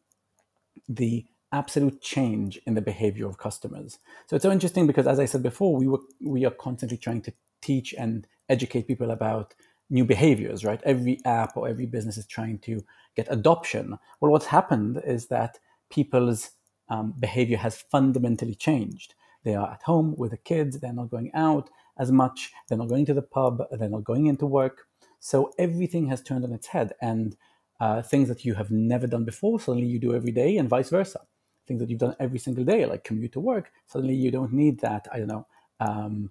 the 0.88 1.26
absolute 1.52 2.00
change 2.00 2.58
in 2.66 2.74
the 2.74 2.80
behavior 2.80 3.26
of 3.26 3.38
customers. 3.38 3.98
So 4.26 4.36
it's 4.36 4.42
so 4.42 4.50
interesting 4.50 4.86
because, 4.86 5.06
as 5.06 5.20
I 5.20 5.26
said 5.26 5.42
before, 5.42 5.76
we 5.76 5.88
were 5.88 6.00
we 6.20 6.44
are 6.44 6.50
constantly 6.50 6.98
trying 6.98 7.22
to 7.22 7.32
teach 7.60 7.94
and 7.94 8.26
educate 8.48 8.86
people 8.88 9.10
about 9.10 9.54
new 9.92 10.04
behaviors, 10.04 10.64
right? 10.64 10.80
Every 10.84 11.20
app 11.24 11.56
or 11.56 11.68
every 11.68 11.86
business 11.86 12.16
is 12.16 12.26
trying 12.26 12.58
to 12.60 12.80
get 13.14 13.28
adoption. 13.30 13.98
Well, 14.20 14.32
what's 14.32 14.46
happened 14.46 15.02
is 15.04 15.26
that 15.28 15.58
people's 15.90 16.50
um, 16.88 17.14
behavior 17.18 17.58
has 17.58 17.84
fundamentally 17.90 18.54
changed. 18.54 19.14
They 19.44 19.54
are 19.54 19.70
at 19.72 19.82
home 19.82 20.14
with 20.16 20.30
the 20.30 20.38
kids, 20.38 20.80
they're 20.80 20.92
not 20.92 21.10
going 21.10 21.30
out 21.34 21.68
as 21.98 22.10
much, 22.10 22.52
they're 22.68 22.78
not 22.78 22.88
going 22.88 23.06
to 23.06 23.14
the 23.14 23.22
pub, 23.22 23.62
they're 23.70 23.88
not 23.88 24.04
going 24.04 24.26
into 24.26 24.46
work. 24.46 24.86
So 25.20 25.52
everything 25.58 26.06
has 26.06 26.22
turned 26.22 26.44
on 26.44 26.52
its 26.52 26.68
head, 26.68 26.92
and 27.00 27.36
uh, 27.80 28.02
things 28.02 28.28
that 28.28 28.44
you 28.44 28.54
have 28.54 28.70
never 28.70 29.06
done 29.06 29.24
before, 29.24 29.60
suddenly 29.60 29.86
you 29.86 29.98
do 29.98 30.14
every 30.14 30.32
day, 30.32 30.56
and 30.56 30.68
vice 30.68 30.90
versa. 30.90 31.20
Things 31.66 31.80
that 31.80 31.90
you've 31.90 32.00
done 32.00 32.16
every 32.18 32.38
single 32.38 32.64
day, 32.64 32.86
like 32.86 33.04
commute 33.04 33.32
to 33.32 33.40
work, 33.40 33.70
suddenly 33.86 34.14
you 34.14 34.30
don't 34.30 34.52
need 34.52 34.80
that, 34.80 35.06
I 35.12 35.18
don't 35.18 35.28
know, 35.28 35.46
um, 35.80 36.30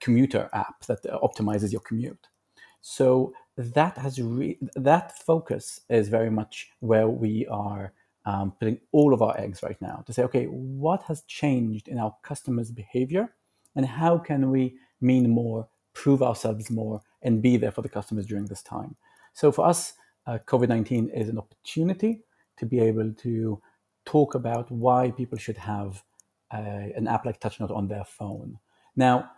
commuter 0.00 0.50
app 0.52 0.84
that 0.86 1.04
optimizes 1.04 1.70
your 1.70 1.80
commute. 1.82 2.26
So 2.96 3.34
that 3.56 3.98
has 3.98 4.14
re- 4.20 4.58
that 4.88 5.06
focus 5.18 5.64
is 5.90 6.08
very 6.08 6.30
much 6.30 6.54
where 6.80 7.08
we 7.24 7.46
are 7.48 7.92
um, 8.24 8.52
putting 8.58 8.78
all 8.92 9.12
of 9.12 9.20
our 9.20 9.36
eggs 9.38 9.62
right 9.62 9.80
now 9.80 10.02
to 10.06 10.12
say, 10.12 10.22
okay, 10.22 10.46
what 10.46 11.02
has 11.02 11.22
changed 11.40 11.88
in 11.88 11.98
our 11.98 12.14
customers' 12.22 12.70
behavior, 12.70 13.24
and 13.76 13.84
how 13.84 14.18
can 14.18 14.50
we 14.50 14.64
mean 15.00 15.28
more, 15.28 15.68
prove 15.92 16.22
ourselves 16.22 16.70
more, 16.70 17.02
and 17.22 17.42
be 17.42 17.58
there 17.58 17.72
for 17.72 17.82
the 17.82 17.94
customers 17.98 18.26
during 18.26 18.46
this 18.46 18.62
time. 18.62 18.96
So 19.34 19.52
for 19.52 19.66
us, 19.66 19.92
uh, 20.26 20.38
COVID 20.46 20.68
nineteen 20.68 21.10
is 21.10 21.28
an 21.28 21.38
opportunity 21.38 22.22
to 22.56 22.66
be 22.66 22.80
able 22.80 23.12
to 23.12 23.60
talk 24.04 24.34
about 24.34 24.70
why 24.70 25.10
people 25.10 25.38
should 25.38 25.58
have 25.58 26.02
uh, 26.56 26.88
an 26.96 27.06
app 27.06 27.26
like 27.26 27.38
TouchNote 27.38 27.76
on 27.76 27.88
their 27.88 28.04
phone. 28.04 28.58
Now, 28.96 29.30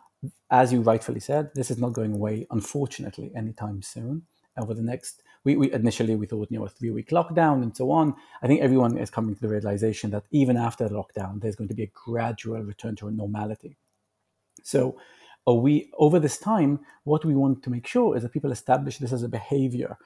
as 0.50 0.72
you 0.72 0.81
rightfully 0.81 1.20
said, 1.20 1.50
this 1.55 1.70
is 1.70 1.78
not 1.78 1.93
going 1.93 2.14
away, 2.14 2.46
unfortunately, 2.50 3.32
anytime 3.34 3.82
soon. 3.82 4.22
Over 4.58 4.75
the 4.75 4.82
next, 4.82 5.22
we, 5.44 5.56
we 5.56 5.72
initially 5.72 6.17
we 6.17 6.26
thought 6.26 6.49
you 6.50 6.58
know 6.58 6.67
a 6.67 6.69
three 6.69 6.90
week 6.90 7.11
lockdown 7.11 7.62
and 7.62 7.75
so 7.75 7.90
on. 7.90 8.14
I 8.43 8.46
think 8.46 8.61
everyone 8.61 8.99
is 8.99 9.11
coming 9.11 9.34
to 9.34 9.40
the 9.40 9.49
realization 9.49 10.11
that 10.11 10.25
even 10.31 10.56
after 10.56 10.88
the 10.88 10.94
lockdown, 10.94 11.40
there's 11.40 11.56
going 11.56 11.69
to 11.69 11.75
be 11.75 11.84
a 11.84 11.93
gradual 11.94 12.61
return 12.61 12.96
to 12.96 13.08
a 13.08 13.11
normality. 13.11 13.76
So, 14.62 14.99
we 15.46 15.90
over 15.99 16.18
this 16.18 16.38
time? 16.38 16.80
What 17.04 17.25
we 17.25 17.35
want 17.35 17.62
to 17.62 17.71
make 17.71 17.87
sure 17.87 18.16
is 18.16 18.23
that 18.23 18.33
people 18.33 18.52
establish 18.52 18.99
this 18.99 19.12
as 19.12 19.23
a 19.23 19.28
behavior 19.28 19.97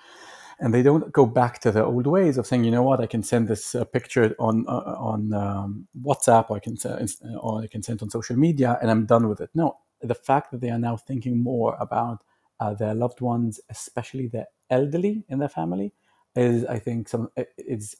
and 0.60 0.72
they 0.72 0.82
don't 0.82 1.12
go 1.12 1.26
back 1.26 1.60
to 1.60 1.72
the 1.72 1.84
old 1.84 2.06
ways 2.06 2.38
of 2.38 2.46
saying, 2.46 2.64
you 2.64 2.70
know 2.70 2.82
what, 2.82 3.00
I 3.00 3.06
can 3.06 3.22
send 3.22 3.48
this 3.48 3.74
uh, 3.74 3.84
picture 3.84 4.34
on 4.38 4.64
uh, 4.68 4.96
on 4.98 5.32
um, 5.32 5.88
WhatsApp, 6.00 6.50
or 6.50 6.56
I 6.56 6.60
can 6.60 6.76
uh, 6.84 7.38
or 7.38 7.62
I 7.62 7.66
can 7.66 7.82
send 7.82 8.02
on 8.02 8.10
social 8.10 8.36
media, 8.36 8.78
and 8.80 8.90
I'm 8.90 9.06
done 9.06 9.28
with 9.28 9.40
it. 9.40 9.50
No, 9.54 9.78
the 10.08 10.14
fact 10.14 10.50
that 10.50 10.60
they 10.60 10.70
are 10.70 10.78
now 10.78 10.96
thinking 10.96 11.42
more 11.42 11.76
about 11.80 12.22
uh, 12.60 12.74
their 12.74 12.94
loved 12.94 13.20
ones, 13.20 13.60
especially 13.70 14.26
the 14.26 14.46
elderly 14.70 15.24
in 15.28 15.38
their 15.38 15.48
family, 15.48 15.92
is 16.36 16.64
I 16.66 16.78
think 16.78 17.08
some 17.08 17.30
it's 17.56 17.96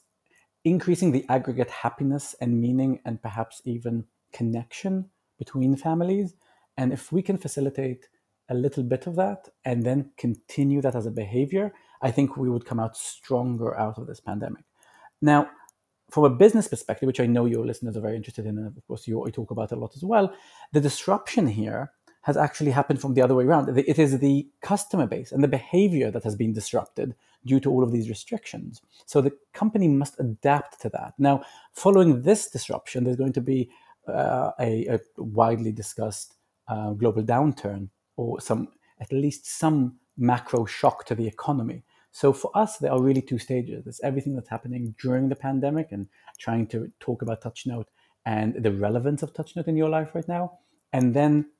increasing 0.63 1.11
the 1.11 1.25
aggregate 1.29 1.69
happiness 1.69 2.35
and 2.41 2.59
meaning 2.59 2.99
and 3.05 3.21
perhaps 3.21 3.61
even 3.65 4.05
connection 4.33 5.09
between 5.37 5.75
families. 5.75 6.33
And 6.77 6.91
if 6.91 7.11
we 7.11 7.21
can 7.21 7.37
facilitate 7.37 8.07
a 8.49 8.53
little 8.53 8.83
bit 8.83 9.07
of 9.07 9.15
that 9.15 9.49
and 9.63 9.83
then 9.83 10.11
continue 10.17 10.81
that 10.81 10.95
as 10.95 11.05
a 11.05 11.11
behavior, 11.11 11.71
I 12.01 12.11
think 12.11 12.35
we 12.35 12.49
would 12.49 12.65
come 12.65 12.79
out 12.79 12.97
stronger 12.97 13.77
out 13.77 13.97
of 13.97 14.07
this 14.07 14.19
pandemic. 14.19 14.65
Now, 15.21 15.49
from 16.11 16.25
a 16.25 16.29
business 16.29 16.67
perspective, 16.67 17.07
which 17.07 17.19
I 17.19 17.25
know 17.25 17.45
your 17.45 17.65
listeners 17.65 17.97
are 17.97 18.01
very 18.01 18.15
interested 18.15 18.45
in, 18.45 18.57
and 18.57 18.67
of 18.67 18.87
course 18.87 19.07
you 19.07 19.25
talk 19.33 19.51
about 19.51 19.71
a 19.71 19.75
lot 19.75 19.95
as 19.95 20.03
well, 20.03 20.33
the 20.71 20.81
disruption 20.81 21.47
here 21.47 21.91
has 22.25 22.37
actually 22.37 22.71
happened 22.71 22.99
from 22.99 23.13
the 23.13 23.21
other 23.21 23.35
way 23.35 23.43
around. 23.43 23.77
It 23.77 23.99
is 23.99 24.17
the 24.17 24.47
customer 24.61 25.05
base 25.05 25.31
and 25.31 25.43
the 25.43 25.47
behavior 25.47 26.09
that 26.09 26.23
has 26.23 26.35
been 26.35 26.53
disrupted 26.53 27.13
due 27.45 27.59
to 27.59 27.69
all 27.69 27.83
of 27.83 27.91
these 27.91 28.09
restrictions. 28.09 28.81
So 29.05 29.21
the 29.21 29.31
company 29.53 29.87
must 29.87 30.19
adapt 30.19 30.81
to 30.81 30.89
that. 30.89 31.13
Now, 31.19 31.43
following 31.73 32.23
this 32.23 32.49
disruption, 32.49 33.03
there's 33.03 33.15
going 33.15 33.33
to 33.33 33.41
be 33.41 33.69
uh, 34.07 34.49
a, 34.59 34.87
a, 34.87 34.99
widely 35.17 35.71
discussed 35.71 36.33
uh, 36.67 36.93
global 36.93 37.21
downturn 37.21 37.89
or 38.17 38.41
some, 38.41 38.69
at 38.99 39.11
least 39.11 39.45
some 39.45 39.97
macro 40.17 40.65
shock 40.65 41.05
to 41.05 41.13
the 41.13 41.27
economy. 41.27 41.83
So 42.11 42.33
for 42.33 42.49
us, 42.57 42.79
there 42.79 42.91
are 42.91 43.01
really 43.03 43.21
two 43.21 43.37
stages. 43.37 43.83
There's 43.83 43.99
everything 43.99 44.33
that's 44.33 44.49
happening 44.49 44.95
during 44.99 45.29
the 45.29 45.35
pandemic 45.35 45.91
and 45.91 46.07
trying 46.39 46.65
to 46.67 46.91
talk 46.99 47.21
about 47.21 47.43
TouchNote 47.43 47.89
and 48.25 48.55
the 48.63 48.71
relevance 48.71 49.21
of 49.21 49.31
TouchNote 49.31 49.67
in 49.67 49.77
your 49.77 49.89
life 49.89 50.15
right 50.15 50.27
now. 50.27 50.57
And 50.91 51.13
then 51.13 51.51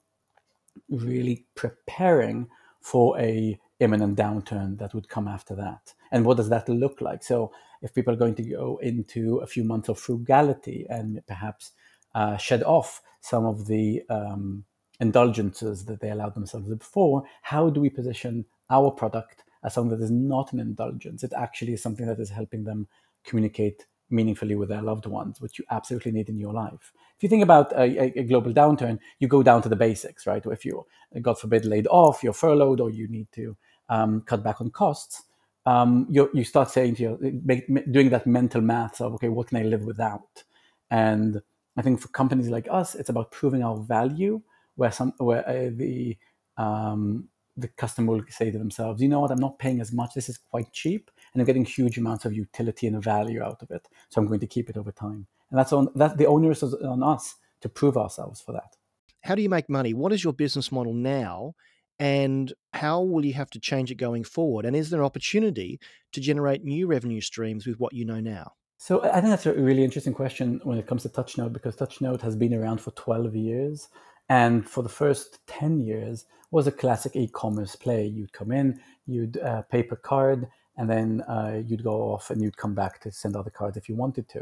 really 0.90 1.46
preparing 1.56 2.48
for 2.82 3.20
a 3.20 3.60
imminent 3.80 4.18
downturn 4.18 4.78
that 4.78 4.94
would 4.94 5.10
come 5.10 5.28
after 5.28 5.54
that 5.56 5.94
and 6.12 6.24
what 6.24 6.38
does 6.38 6.48
that 6.50 6.68
look 6.70 7.02
like 7.02 7.22
so 7.24 7.52
if 7.82 7.94
people 7.94 8.14
are 8.14 8.18
going 8.18 8.36
to 8.36 8.44
go 8.44 8.80
into 8.82 9.38
a 9.38 9.48
few 9.48 9.64
months 9.64 9.90
of 9.90 10.00
frugality 10.00 10.86
and 10.90 11.22
perhaps 11.28 11.74
uh, 12.16 12.38
shed 12.38 12.64
off 12.64 13.02
some 13.22 13.46
of 13.46 13.68
the 13.68 14.02
um, 14.10 14.64
indulgences 15.00 15.86
that 15.86 16.00
they 16.00 16.10
allowed 16.10 16.34
themselves 16.34 16.68
before, 16.68 17.24
how 17.42 17.70
do 17.70 17.82
we 17.82 17.90
position 17.90 18.46
our 18.70 18.90
product 18.90 19.44
as 19.64 19.74
something 19.74 19.98
that 19.98 20.04
is 20.04 20.12
not 20.12 20.54
an 20.54 20.60
indulgence? 20.60 21.24
It 21.24 21.34
actually 21.36 21.74
is 21.74 21.82
something 21.82 22.06
that 22.06 22.20
is 22.20 22.30
helping 22.30 22.64
them 22.64 22.88
communicate 23.24 23.86
meaningfully 24.10 24.56
with 24.56 24.70
their 24.70 24.82
loved 24.82 25.06
ones, 25.06 25.42
which 25.42 25.60
you 25.60 25.66
absolutely 25.72 26.12
need 26.12 26.30
in 26.30 26.40
your 26.40 26.54
life. 26.54 26.94
If 27.18 27.24
you 27.24 27.30
think 27.30 27.44
about 27.44 27.72
a, 27.74 28.20
a, 28.20 28.24
global 28.24 28.54
downturn, 28.54 29.00
you 29.20 29.28
go 29.28 29.42
down 29.42 29.62
to 29.62 29.70
the 29.70 29.76
basics, 29.76 30.28
right? 30.28 30.46
If 30.46 30.66
you, 30.66 30.86
God 31.22 31.40
forbid, 31.40 31.66
laid 31.66 31.88
off, 31.88 32.24
you're 32.24 32.34
furloughed, 32.34 32.82
or 32.82 32.90
you 32.90 33.08
need 33.08 33.28
to 33.34 33.56
um, 33.88 34.22
cut 34.22 34.44
back 34.44 34.60
on 34.60 34.70
costs, 34.70 35.24
um, 35.66 36.08
you, 36.10 36.30
you 36.34 36.44
start 36.44 36.70
saying 36.70 36.96
to 36.96 37.04
your, 37.04 37.18
doing 37.92 38.10
that 38.10 38.28
mental 38.28 38.62
math 38.62 39.02
of, 39.02 39.14
okay, 39.14 39.30
what 39.30 39.48
can 39.48 39.58
I 39.58 39.64
live 39.64 39.86
without? 39.86 40.44
And 40.92 41.42
I 41.78 41.82
think 41.82 42.00
for 42.00 42.08
companies 42.10 42.50
like 42.50 42.68
us, 42.70 42.96
it's 42.96 43.10
about 43.10 43.32
proving 43.32 43.64
our 43.64 43.78
value, 43.78 44.42
where 44.76 44.92
some 44.92 45.14
where 45.18 45.48
uh, 45.48 45.70
the 45.74 46.18
um, 46.58 47.28
the 47.58 47.68
customer 47.70 48.14
will 48.14 48.24
say 48.30 48.52
to 48.52 48.58
themselves, 48.58 49.02
you 49.02 49.08
know 49.08 49.22
what, 49.22 49.32
I'm 49.32 49.40
not 49.40 49.60
paying 49.60 49.80
as 49.80 49.94
much. 49.94 50.14
This 50.14 50.30
is 50.30 50.38
quite 50.38 50.72
cheap, 50.74 51.10
and 51.34 51.42
I'm 51.42 51.46
getting 51.46 51.66
huge 51.66 51.98
amounts 51.98 52.26
of 52.26 52.34
utility 52.34 52.88
and 52.88 53.02
value 53.02 53.42
out 53.42 53.62
of 53.62 53.72
it. 53.72 53.88
So 54.10 54.22
I'm 54.22 54.28
going 54.28 54.42
to 54.42 54.48
keep 54.48 54.70
it 54.70 54.78
over 54.78 54.92
time. 54.92 55.28
And 55.52 55.60
that's 55.60 55.74
on 55.74 55.90
that 55.96 56.18
the 56.18 56.26
onus 56.26 56.64
is 56.64 56.74
on 56.76 57.04
us 57.04 57.36
to 57.62 57.70
prove 57.70 57.98
ourselves 57.98 58.42
for 58.42 58.52
that. 58.54 58.76
How 59.22 59.36
do 59.36 59.42
you 59.42 59.50
make 59.50 59.70
money? 59.70 59.94
What 59.94 60.14
is 60.14 60.24
your 60.24 60.34
business 60.34 60.72
model 60.72 60.94
now? 60.94 61.54
And 61.98 62.52
how 62.74 63.02
will 63.02 63.24
you 63.24 63.34
have 63.34 63.50
to 63.52 63.60
change 63.60 63.90
it 63.90 63.96
going 63.96 64.26
forward? 64.26 64.66
And 64.66 64.76
is 64.76 64.90
there 64.90 65.00
an 65.00 65.06
opportunity 65.06 65.80
to 66.12 66.20
generate 66.20 66.64
new 66.64 66.88
revenue 66.88 67.22
streams 67.22 67.66
with 67.66 67.80
what 67.80 67.94
you 67.94 68.04
know 68.04 68.20
now? 68.20 68.52
So 68.78 69.02
I 69.04 69.22
think 69.22 69.28
that's 69.28 69.46
a 69.46 69.54
really 69.54 69.84
interesting 69.84 70.14
question 70.14 70.60
when 70.64 70.78
it 70.78 70.88
comes 70.88 71.04
to 71.04 71.10
TouchNote 71.10 71.54
because 71.54 71.76
TouchNote 71.76 72.22
has 72.22 72.36
been 72.36 72.54
around 72.54 72.82
for 72.82 72.92
12 72.92 73.36
years. 73.36 73.88
And 74.28 74.68
for 74.68 74.84
the 74.84 74.90
first 74.90 75.40
10 75.48 75.80
years 75.80 76.26
was 76.52 76.68
a 76.68 76.72
classic 76.72 77.16
e-commerce 77.16 77.76
play. 77.76 78.06
You'd 78.06 78.34
come 78.34 78.52
in, 78.52 78.80
you'd 79.06 79.38
uh, 79.38 79.62
pay 79.64 79.84
per 79.84 79.96
card, 79.96 80.48
and 80.78 80.90
then 80.90 81.22
uh, 81.22 81.62
you'd 81.66 81.84
go 81.84 82.14
off 82.14 82.30
and 82.30 82.42
you'd 82.42 82.58
come 82.58 82.76
back 82.76 83.00
to 83.02 83.12
send 83.12 83.36
other 83.36 83.50
cards 83.50 83.78
if 83.78 83.88
you 83.88 83.96
wanted 83.96 84.28
to. 84.30 84.42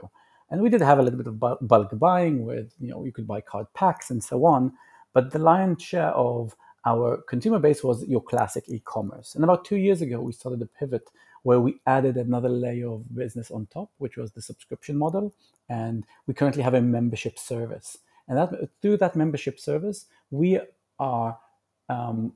And 0.50 0.62
we 0.62 0.70
did 0.70 0.82
have 0.82 1.00
a 1.00 1.02
little 1.02 1.18
bit 1.18 1.28
of 1.28 1.40
bulk 1.40 1.90
buying 2.00 2.46
with, 2.46 2.74
you 2.80 2.90
know, 2.90 3.04
you 3.04 3.12
could 3.12 3.28
buy 3.28 3.42
card 3.42 3.68
packs 3.74 4.12
and 4.12 4.24
so 4.24 4.46
on. 4.46 4.74
But 5.14 5.32
the 5.32 5.40
lion's 5.40 5.82
share 5.82 6.10
of 6.10 6.56
our 6.86 7.18
consumer 7.30 7.60
base 7.60 7.84
was 7.84 8.06
your 8.08 8.22
classic 8.22 8.66
e-commerce. 8.68 9.36
And 9.36 9.44
about 9.44 9.66
two 9.66 9.78
years 9.78 10.02
ago, 10.02 10.20
we 10.22 10.34
started 10.34 10.62
a 10.62 10.66
pivot 10.66 11.10
where 11.44 11.60
we 11.60 11.80
added 11.88 12.18
another 12.18 12.50
layer 12.50 12.90
of 12.90 13.16
business 13.16 13.52
on 13.52 13.68
top, 13.68 13.90
which 13.98 14.18
was 14.18 14.32
the 14.32 14.42
subscription 14.42 14.98
model. 14.98 15.34
And 15.70 16.06
we 16.28 16.34
currently 16.34 16.64
have 16.64 16.74
a 16.74 16.82
membership 16.82 17.40
service. 17.40 17.98
And 18.28 18.38
that 18.38 18.70
through 18.82 18.98
that 18.98 19.16
membership 19.16 19.60
service, 19.60 20.06
we 20.32 20.60
are 21.00 21.38
um, 21.90 22.34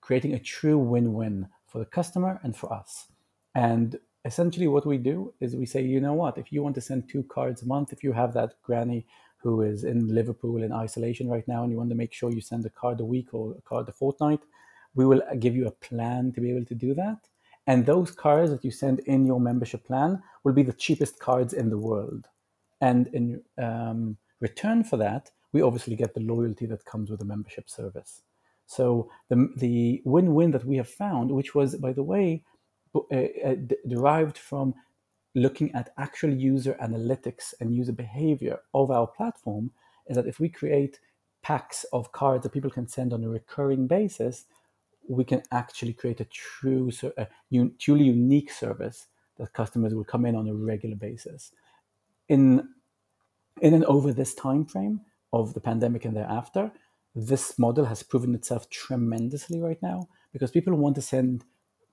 creating 0.00 0.34
a 0.34 0.38
true 0.38 0.78
win-win 0.78 1.48
for 1.66 1.78
the 1.78 1.84
customer 1.84 2.40
and 2.42 2.56
for 2.56 2.72
us. 2.72 3.06
And 3.54 3.98
essentially, 4.26 4.66
what 4.66 4.86
we 4.86 4.98
do 4.98 5.32
is 5.40 5.54
we 5.54 5.66
say, 5.66 5.82
you 5.82 6.00
know 6.00 6.14
what, 6.14 6.36
if 6.36 6.52
you 6.52 6.62
want 6.62 6.74
to 6.74 6.80
send 6.80 7.08
two 7.08 7.22
cards 7.24 7.62
a 7.62 7.66
month, 7.66 7.92
if 7.92 8.02
you 8.02 8.12
have 8.12 8.34
that 8.34 8.54
granny 8.62 9.06
who 9.38 9.62
is 9.62 9.84
in 9.84 10.14
Liverpool 10.14 10.62
in 10.62 10.72
isolation 10.72 11.28
right 11.28 11.46
now, 11.46 11.62
and 11.62 11.70
you 11.70 11.78
want 11.78 11.90
to 11.90 11.96
make 11.96 12.12
sure 12.12 12.32
you 12.32 12.40
send 12.40 12.66
a 12.66 12.70
card 12.70 13.00
a 13.00 13.04
week 13.04 13.32
or 13.32 13.54
a 13.56 13.62
card 13.62 13.88
a 13.88 13.92
fortnight, 13.92 14.40
we 14.94 15.06
will 15.06 15.22
give 15.38 15.54
you 15.54 15.66
a 15.66 15.78
plan 15.88 16.32
to 16.32 16.40
be 16.40 16.50
able 16.50 16.64
to 16.64 16.74
do 16.74 16.94
that. 16.94 17.18
And 17.68 17.84
those 17.84 18.10
cards 18.10 18.50
that 18.50 18.64
you 18.64 18.70
send 18.70 19.00
in 19.00 19.26
your 19.26 19.40
membership 19.40 19.84
plan 19.84 20.22
will 20.44 20.52
be 20.52 20.62
the 20.62 20.72
cheapest 20.72 21.18
cards 21.18 21.52
in 21.52 21.70
the 21.70 21.78
world. 21.78 22.28
And 22.80 23.08
in 23.08 23.42
um, 23.58 24.16
return 24.40 24.84
for 24.84 24.96
that, 24.98 25.30
we 25.52 25.62
obviously 25.62 25.96
get 25.96 26.14
the 26.14 26.20
loyalty 26.20 26.66
that 26.66 26.84
comes 26.84 27.10
with 27.10 27.20
a 27.22 27.24
membership 27.24 27.68
service. 27.68 28.22
So 28.66 29.10
the, 29.28 29.48
the 29.56 30.02
win-win 30.04 30.50
that 30.52 30.64
we 30.64 30.76
have 30.76 30.88
found, 30.88 31.30
which 31.30 31.54
was, 31.54 31.76
by 31.76 31.92
the 31.92 32.02
way, 32.02 32.42
Uh, 33.12 33.16
uh, 33.44 33.54
d- 33.54 33.76
derived 33.86 34.38
from 34.38 34.74
looking 35.34 35.70
at 35.74 35.92
actual 35.98 36.30
user 36.30 36.76
analytics 36.82 37.52
and 37.60 37.74
user 37.74 37.92
behavior 37.92 38.60
of 38.72 38.90
our 38.90 39.06
platform, 39.06 39.70
is 40.06 40.16
that 40.16 40.26
if 40.26 40.40
we 40.40 40.48
create 40.48 40.98
packs 41.42 41.84
of 41.92 42.10
cards 42.12 42.42
that 42.42 42.52
people 42.52 42.70
can 42.70 42.88
send 42.88 43.12
on 43.12 43.22
a 43.22 43.28
recurring 43.28 43.86
basis, 43.86 44.46
we 45.08 45.24
can 45.24 45.42
actually 45.52 45.92
create 45.92 46.20
a 46.20 46.24
true, 46.26 46.90
a 47.16 47.26
truly 47.78 48.04
unique 48.04 48.50
service 48.50 49.06
that 49.36 49.52
customers 49.52 49.94
will 49.94 50.04
come 50.04 50.24
in 50.24 50.34
on 50.34 50.48
a 50.48 50.54
regular 50.54 50.96
basis. 50.96 51.52
In 52.28 52.68
in 53.62 53.72
and 53.74 53.84
over 53.84 54.12
this 54.12 54.34
time 54.34 54.66
frame 54.66 55.00
of 55.32 55.54
the 55.54 55.60
pandemic 55.60 56.04
and 56.04 56.16
thereafter, 56.16 56.72
this 57.14 57.58
model 57.58 57.86
has 57.86 58.02
proven 58.02 58.34
itself 58.34 58.68
tremendously 58.68 59.60
right 59.60 59.80
now 59.82 60.08
because 60.32 60.50
people 60.50 60.74
want 60.74 60.94
to 60.96 61.02
send 61.02 61.44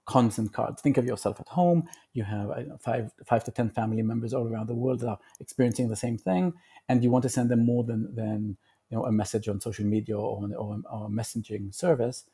constant 0.06 0.54
cards. 0.54 0.82
Think 0.82 0.98
of 0.98 1.06
yourself 1.06 1.40
at 1.40 1.48
home. 1.50 1.88
You 2.14 2.24
have 2.24 2.48
know, 2.48 2.78
five, 2.80 3.12
five 3.26 3.44
to 3.46 3.52
ten 3.52 3.70
family 3.70 4.02
members 4.02 4.34
all 4.34 4.48
around 4.48 4.68
the 4.68 4.76
world 4.76 5.00
that 5.00 5.08
are 5.08 5.20
experiencing 5.40 5.90
the 5.90 5.96
same 5.96 6.18
thing, 6.18 6.54
and 6.90 7.04
you 7.04 7.10
want 7.10 7.24
to 7.24 7.30
send 7.30 7.50
them 7.50 7.66
more 7.66 7.84
than 7.84 8.14
than 8.16 8.58
you 8.90 8.98
know 8.98 9.06
a 9.06 9.12
message 9.12 9.48
on 9.48 9.62
social 9.62 9.86
media 9.86 10.18
or, 10.18 10.48
or, 10.58 10.80
or 10.92 11.06
a 11.06 11.10
messaging 11.10 11.74
service. 11.74 12.26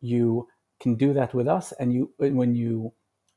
You 0.00 0.48
can 0.80 0.94
do 0.94 1.12
that 1.14 1.34
with 1.34 1.48
us, 1.48 1.72
and 1.72 1.92
you 1.92 2.12
when 2.18 2.54
you 2.54 2.92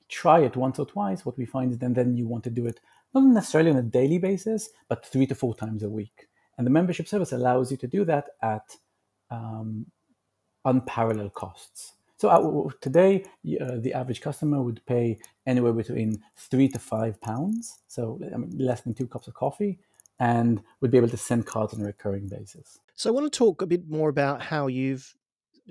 try 0.09 0.41
it 0.41 0.57
once 0.57 0.77
or 0.77 0.85
twice, 0.85 1.25
what 1.25 1.37
we 1.37 1.45
find 1.45 1.71
is 1.71 1.77
then 1.79 1.93
then 1.93 2.15
you 2.15 2.27
want 2.27 2.43
to 2.43 2.49
do 2.49 2.67
it 2.67 2.79
not 3.13 3.23
necessarily 3.25 3.71
on 3.71 3.77
a 3.77 3.83
daily 3.83 4.19
basis, 4.19 4.69
but 4.87 5.05
three 5.05 5.25
to 5.27 5.35
four 5.35 5.53
times 5.55 5.83
a 5.83 5.89
week. 5.89 6.27
And 6.57 6.65
the 6.65 6.71
membership 6.71 7.07
service 7.07 7.31
allows 7.31 7.71
you 7.71 7.77
to 7.77 7.87
do 7.87 8.05
that 8.05 8.29
at 8.41 8.75
um, 9.29 9.87
unparalleled 10.65 11.33
costs. 11.33 11.93
So 12.21 12.29
uh, 12.29 12.69
today, 12.81 13.25
uh, 13.59 13.77
the 13.79 13.95
average 13.95 14.21
customer 14.21 14.61
would 14.61 14.85
pay 14.85 15.17
anywhere 15.47 15.73
between 15.73 16.21
three 16.35 16.67
to 16.67 16.77
five 16.77 17.19
pounds, 17.19 17.79
so 17.87 18.19
I 18.31 18.37
mean, 18.37 18.51
less 18.59 18.81
than 18.81 18.93
two 18.93 19.07
cups 19.07 19.27
of 19.27 19.33
coffee, 19.33 19.79
and 20.19 20.61
would 20.81 20.91
be 20.91 20.99
able 20.99 21.09
to 21.09 21.17
send 21.17 21.47
cards 21.47 21.73
on 21.73 21.81
a 21.81 21.85
recurring 21.85 22.27
basis. 22.27 22.77
So 22.93 23.09
I 23.09 23.13
want 23.13 23.25
to 23.33 23.35
talk 23.35 23.63
a 23.63 23.65
bit 23.65 23.89
more 23.89 24.07
about 24.07 24.39
how 24.39 24.67
you've 24.67 25.15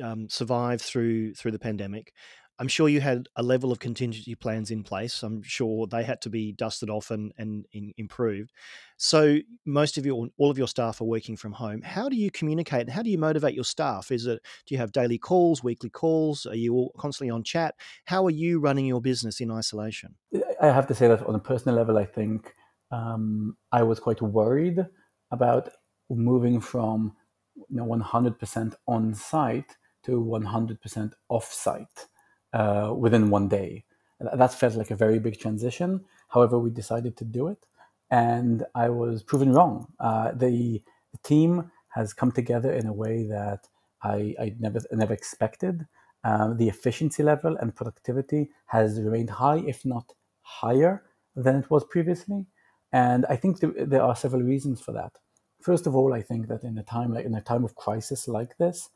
um, 0.02 0.28
survived 0.28 0.83
through 0.83 1.35
through 1.35 1.52
the 1.52 1.61
pandemic. 1.61 2.14
I'm 2.60 2.68
sure 2.68 2.90
you 2.90 3.00
had 3.00 3.26
a 3.36 3.42
level 3.42 3.72
of 3.72 3.78
contingency 3.78 4.34
plans 4.34 4.70
in 4.70 4.82
place. 4.82 5.22
I'm 5.22 5.42
sure 5.42 5.86
they 5.86 6.04
had 6.04 6.20
to 6.22 6.28
be 6.28 6.52
dusted 6.52 6.90
off 6.90 7.10
and, 7.10 7.32
and, 7.38 7.64
and 7.72 7.94
improved. 7.96 8.52
So 8.98 9.38
most 9.64 9.96
of 9.96 10.04
your, 10.04 10.28
all 10.36 10.50
of 10.50 10.58
your 10.58 10.68
staff 10.68 11.00
are 11.00 11.04
working 11.04 11.38
from 11.38 11.52
home. 11.52 11.80
How 11.80 12.10
do 12.10 12.16
you 12.16 12.30
communicate? 12.30 12.90
How 12.90 13.02
do 13.02 13.08
you 13.08 13.16
motivate 13.16 13.54
your 13.54 13.64
staff? 13.64 14.10
Is 14.10 14.26
it 14.26 14.44
do 14.66 14.74
you 14.74 14.78
have 14.78 14.92
daily 14.92 15.16
calls, 15.16 15.64
weekly 15.64 15.88
calls? 15.88 16.44
Are 16.44 16.54
you 16.54 16.74
all 16.74 16.92
constantly 16.98 17.30
on 17.30 17.44
chat? 17.44 17.76
How 18.04 18.26
are 18.26 18.30
you 18.30 18.60
running 18.60 18.84
your 18.84 19.00
business 19.00 19.40
in 19.40 19.50
isolation? 19.50 20.16
I 20.60 20.66
have 20.66 20.86
to 20.88 20.94
say 20.94 21.08
that 21.08 21.26
on 21.26 21.34
a 21.34 21.40
personal 21.40 21.76
level, 21.76 21.96
I 21.96 22.04
think 22.04 22.54
um, 22.92 23.56
I 23.72 23.84
was 23.84 23.98
quite 24.00 24.20
worried 24.20 24.84
about 25.30 25.70
moving 26.10 26.60
from 26.60 27.16
you 27.70 27.76
know 27.76 27.86
100% 27.86 28.74
on 28.86 29.14
site 29.14 29.76
to 30.02 30.22
100% 30.22 31.12
off 31.30 31.50
site 31.50 32.06
uh, 32.52 32.95
within 32.97 33.30
one 33.30 33.49
day. 33.49 33.85
That 34.21 34.52
felt 34.52 34.75
like 34.75 34.90
a 34.90 34.97
very 34.97 35.19
big 35.19 35.38
transition. 35.38 36.04
However, 36.28 36.59
we 36.59 36.71
decided 36.71 37.16
to 37.16 37.25
do 37.25 37.49
it, 37.49 37.66
and 38.11 38.64
I 38.75 38.90
was 38.90 39.23
proven 39.23 39.52
wrong. 39.52 39.87
Uh, 39.99 40.33
the, 40.33 40.83
the, 41.12 41.19
team 41.23 41.71
has 41.88 42.12
come 42.12 42.30
together 42.30 42.73
in 42.73 42.87
a 42.87 42.92
way 42.92 43.25
that 43.25 43.66
I, 44.02 44.35
I 44.38 44.54
never 44.59 44.80
never 44.92 45.12
expected. 45.12 45.87
Uh, 46.23 46.52
the 46.52 46.69
efficiency 46.69 47.23
level 47.23 47.57
and 47.57 47.75
productivity 47.75 48.50
has 48.66 49.00
remained 49.00 49.30
high, 49.30 49.59
if 49.66 49.87
not 49.87 50.12
higher 50.42 51.02
than 51.35 51.57
it 51.57 51.71
was 51.71 51.85
previously. 51.85 52.47
And 52.92 53.25
I 53.26 53.37
think 53.37 53.61
th- 53.61 53.73
there 53.76 54.02
are 54.02 54.14
several 54.14 54.42
reasons 54.42 54.80
for 54.80 54.92
that. 54.92 55.12
First 55.62 55.87
of 55.87 55.95
all, 55.95 56.12
I 56.12 56.23
think 56.23 56.49
that 56.49 56.62
in 56.62 56.76
a 56.78 56.83
time 56.83 57.14
like 57.14 57.25
in 57.25 57.35
a 57.35 57.40
time 57.40 57.64
of 57.64 57.75
crisis 57.75 58.28
like 58.28 58.57
this, 58.59 58.90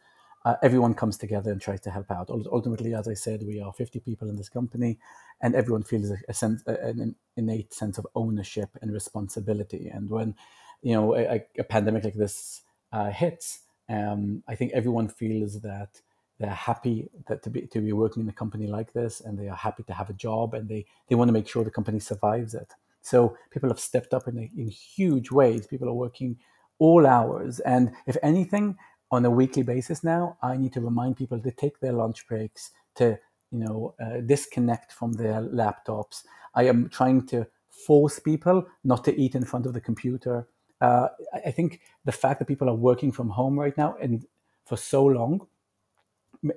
uh, 0.45 0.57
everyone 0.63 0.95
comes 0.95 1.17
together 1.17 1.51
and 1.51 1.61
tries 1.61 1.81
to 1.81 1.91
help 1.91 2.11
out. 2.11 2.29
Ultimately, 2.31 2.95
as 2.95 3.09
I 3.09 3.15
said, 3.15 3.43
we 3.47 3.61
are 3.61 3.73
50 3.73 4.01
people 4.01 4.29
in 4.29 4.37
this 4.37 4.49
company, 4.49 4.99
and 5.41 5.55
everyone 5.55 5.83
feels 5.83 6.11
a, 6.11 6.19
a 6.29 6.35
sense, 6.35 6.63
an 6.67 7.15
innate 7.37 7.73
sense 7.73 7.97
of 7.99 8.07
ownership 8.15 8.69
and 8.83 8.93
responsibility. 8.93 9.89
And 9.89 10.11
when 10.11 10.35
you 10.83 10.95
know 10.95 11.15
a, 11.17 11.43
a 11.59 11.65
pandemic 11.65 12.05
like 12.05 12.15
this 12.15 12.63
uh, 12.93 13.11
hits, 13.11 13.61
um, 13.89 14.43
I 14.47 14.55
think 14.55 14.73
everyone 14.73 15.09
feels 15.09 15.61
that 15.63 16.01
they're 16.39 16.51
happy 16.51 17.09
that 17.29 17.43
to 17.45 17.51
be 17.51 17.63
to 17.69 17.81
be 17.81 17.93
working 17.93 18.23
in 18.23 18.29
a 18.29 18.33
company 18.33 18.67
like 18.67 18.93
this, 18.93 19.23
and 19.23 19.39
they 19.39 19.49
are 19.49 19.57
happy 19.57 19.83
to 19.85 19.95
have 19.95 20.11
a 20.11 20.15
job, 20.15 20.53
and 20.53 20.69
they 20.69 20.85
they 21.09 21.15
want 21.15 21.29
to 21.29 21.33
make 21.33 21.49
sure 21.49 21.65
the 21.65 21.71
company 21.71 22.01
survives 22.01 22.55
it. 22.55 22.73
So 23.01 23.37
people 23.51 23.71
have 23.71 23.81
stepped 23.81 24.13
up 24.13 24.29
in 24.29 24.37
in 24.39 24.69
huge 24.69 25.31
ways. 25.31 25.67
People 25.67 25.89
are 25.89 25.95
working 25.95 26.37
all 26.79 27.07
hours, 27.07 27.61
and 27.61 27.93
if 28.07 28.19
anything, 28.23 28.77
on 29.11 29.25
a 29.25 29.31
weekly 29.31 29.63
basis 29.63 30.03
now, 30.03 30.37
I 30.43 30.57
need 30.57 30.73
to 30.75 30.81
remind 30.81 31.17
people 31.17 31.39
to 31.41 31.51
take 31.51 31.81
their 31.81 31.93
lunch 31.93 32.27
breaks, 32.27 32.71
to 32.97 33.19
you 33.51 33.59
know 33.59 33.95
uh, 34.01 34.21
disconnect 34.21 34.93
from 34.93 35.13
their 35.13 35.41
laptops. 35.41 36.25
I 36.55 36.65
am 36.65 36.89
trying 36.89 37.27
to 37.29 37.47
force 37.71 38.19
people 38.19 38.67
not 38.85 39.05
to 39.05 39.21
eat 39.21 39.35
in 39.35 39.45
front 39.45 39.67
of 39.67 39.75
the 39.75 39.81
computer. 39.81 40.47
Uh, 40.81 41.09
I 41.45 41.51
think 41.51 41.81
the 42.05 42.13
fact 42.13 42.39
that 42.39 42.47
people 42.47 42.69
are 42.69 42.75
working 42.75 43.13
from 43.13 43.29
home 43.29 43.59
right 43.59 43.77
now 43.77 43.97
and 44.01 44.25
for 44.65 44.77
so 44.77 45.05
long 45.05 45.47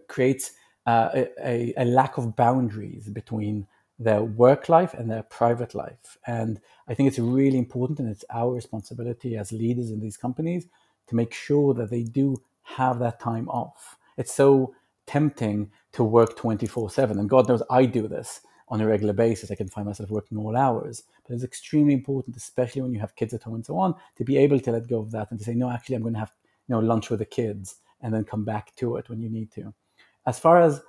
creates 0.08 0.51
uh, 0.86 1.25
a, 1.44 1.74
a, 1.77 1.86
lack 1.86 2.18
of 2.18 2.36
boundaries 2.36 3.10
between 3.10 3.68
their 4.00 4.24
work 4.24 4.70
life 4.70 4.94
and 4.94 5.10
their 5.10 5.24
private 5.24 5.75
life. 5.75 6.18
And 6.25 6.60
I 6.88 6.94
think 6.94 7.08
it's 7.08 7.20
really 7.20 7.58
important, 7.58 8.00
and 8.00 8.10
it's 8.10 8.24
our 8.30 8.54
responsibility 8.54 9.36
as 9.38 9.51
leaders 9.51 9.92
in 9.92 10.00
these 10.00 10.18
companies 10.18 10.68
to 11.07 11.15
make 11.15 11.33
sure 11.33 11.73
that 11.73 11.89
they 11.89 12.03
do 12.03 12.35
have 12.63 12.99
that 12.99 13.19
time 13.19 13.47
off. 13.49 13.97
It's 14.17 14.33
so 14.33 14.75
tempting 15.05 15.71
to 15.93 16.03
work 16.03 16.35
24 16.37 16.89
7. 16.89 17.19
And 17.19 17.29
God 17.29 17.47
knows 17.47 17.63
I 17.69 17.85
do 17.85 18.07
this 18.07 18.41
on 18.69 18.81
a 18.81 18.87
regular 18.87 19.13
basis. 19.13 19.49
I 19.49 19.55
can 19.55 19.69
find 19.69 19.87
myself 19.87 20.09
working 20.09 20.37
all 20.37 20.55
hours. 20.55 21.03
But 21.25 21.33
it's 21.33 21.43
extremely 21.43 21.93
important, 21.93 22.35
especially 22.35 22.81
when 22.81 22.93
you 22.93 22.99
have 22.99 23.15
kids 23.15 23.33
at 23.33 23.43
home 23.43 23.55
and 23.55 23.65
so 23.65 23.77
on, 23.77 23.95
to 24.17 24.23
be 24.23 24.37
able 24.37 24.59
to 24.59 24.71
let 24.71 24.87
go 24.87 24.99
of 24.99 25.11
that 25.11 25.31
and 25.31 25.39
to 25.39 25.45
say, 25.45 25.53
no, 25.53 25.69
actually, 25.69 25.95
I'm 25.95 26.01
going 26.01 26.13
to 26.13 26.19
have 26.19 26.33
you 26.67 26.75
know 26.75 26.79
lunch 26.79 27.09
with 27.09 27.19
the 27.19 27.25
kids 27.25 27.77
and 28.01 28.13
then 28.13 28.23
come 28.23 28.45
back 28.45 28.75
to 28.75 28.97
it 28.97 29.09
when 29.09 29.21
you 29.21 29.29
need 29.29 29.51
to. 29.51 29.73
As 30.25 30.37
far 30.37 30.61
as 30.61 30.81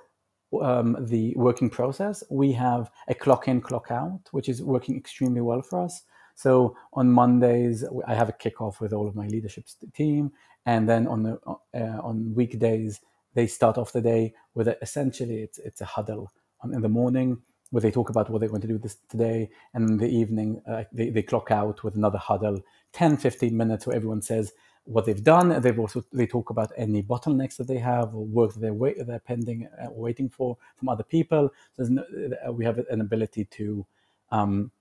um, 0.61 0.97
the 0.99 1.33
working 1.35 1.69
process, 1.69 2.23
we 2.29 2.51
have 2.53 2.91
a 3.07 3.15
clock 3.15 3.47
in, 3.47 3.61
clock 3.61 3.87
out, 3.89 4.21
which 4.31 4.49
is 4.49 4.61
working 4.61 4.97
extremely 4.97 5.41
well 5.41 5.61
for 5.61 5.81
us. 5.81 6.03
So 6.39 6.77
on 6.93 7.11
Mondays, 7.11 7.83
I 8.07 8.15
have 8.15 8.29
a 8.29 8.31
kickoff 8.31 8.79
with 8.79 8.93
all 8.93 9.09
of 9.09 9.13
my 9.13 9.27
leadership 9.27 9.65
team, 9.93 10.31
and 10.65 10.87
then 10.87 11.05
on 11.05 11.23
the 11.23 11.37
uh, 11.45 11.99
on 12.01 12.33
weekdays, 12.33 13.01
they 13.33 13.45
start 13.45 13.77
off 13.77 13.91
the 13.91 13.99
day 13.99 14.33
with 14.53 14.69
a, 14.69 14.77
essentially 14.81 15.39
it's 15.43 15.59
it's 15.59 15.81
a 15.81 15.85
huddle 15.85 16.31
in 16.63 16.81
the 16.81 16.87
morning 16.87 17.41
where 17.71 17.81
they 17.81 17.91
talk 17.91 18.09
about 18.09 18.29
what 18.29 18.39
they're 18.39 18.47
going 18.55 18.61
to 18.61 18.69
do 18.69 18.77
this 18.77 18.99
today, 19.09 19.49
and 19.73 19.89
in 19.89 19.97
the 19.97 20.07
evening 20.07 20.61
uh, 20.65 20.85
they 20.93 21.09
they 21.09 21.21
clock 21.23 21.51
out 21.51 21.83
with 21.83 21.95
another 21.95 22.17
huddle, 22.17 22.63
10, 22.93 23.17
15 23.17 23.57
minutes 23.57 23.85
where 23.85 23.97
everyone 23.97 24.21
says 24.21 24.53
what 24.85 25.05
they've 25.05 25.21
done. 25.21 25.61
They've 25.61 25.77
also 25.77 26.05
they 26.13 26.25
talk 26.25 26.51
about 26.51 26.71
any 26.77 27.03
bottlenecks 27.03 27.57
that 27.57 27.67
they 27.67 27.79
have 27.79 28.15
or 28.15 28.25
work 28.25 28.53
that 28.53 28.61
they're, 28.61 28.73
wait, 28.73 28.95
they're 29.05 29.19
pending 29.19 29.67
uh, 29.77 29.91
waiting 29.91 30.29
for 30.29 30.57
from 30.77 30.87
other 30.87 31.03
people. 31.03 31.51
No, 31.77 32.01
uh, 32.47 32.53
we 32.53 32.63
have 32.63 32.77
an 32.89 33.01
ability 33.01 33.43
to 33.57 33.85
um, 34.31 34.71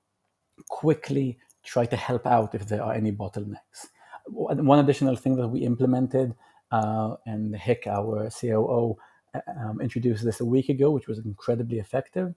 quickly 0.69 1.39
try 1.65 1.87
to 1.87 1.97
help 1.97 2.27
out 2.27 2.55
if 2.55 2.67
there 2.67 2.83
are 2.83 2.93
any 2.93 3.13
bottlenecks. 3.13 3.89
One 4.27 4.79
additional 4.79 5.17
thing 5.17 5.37
that 5.37 5.49
we 5.49 5.61
implemented, 5.61 6.35
uh, 6.71 7.17
and 7.27 7.57
Hick, 7.57 7.87
our 7.87 8.31
COO, 8.31 8.97
uh, 9.35 9.41
um, 9.59 9.81
introduced 9.81 10.25
this 10.25 10.41
a 10.41 10.45
week 10.45 10.69
ago, 10.69 10.91
which 10.91 11.09
was 11.09 11.19
incredibly 11.19 11.79
effective, 11.79 12.35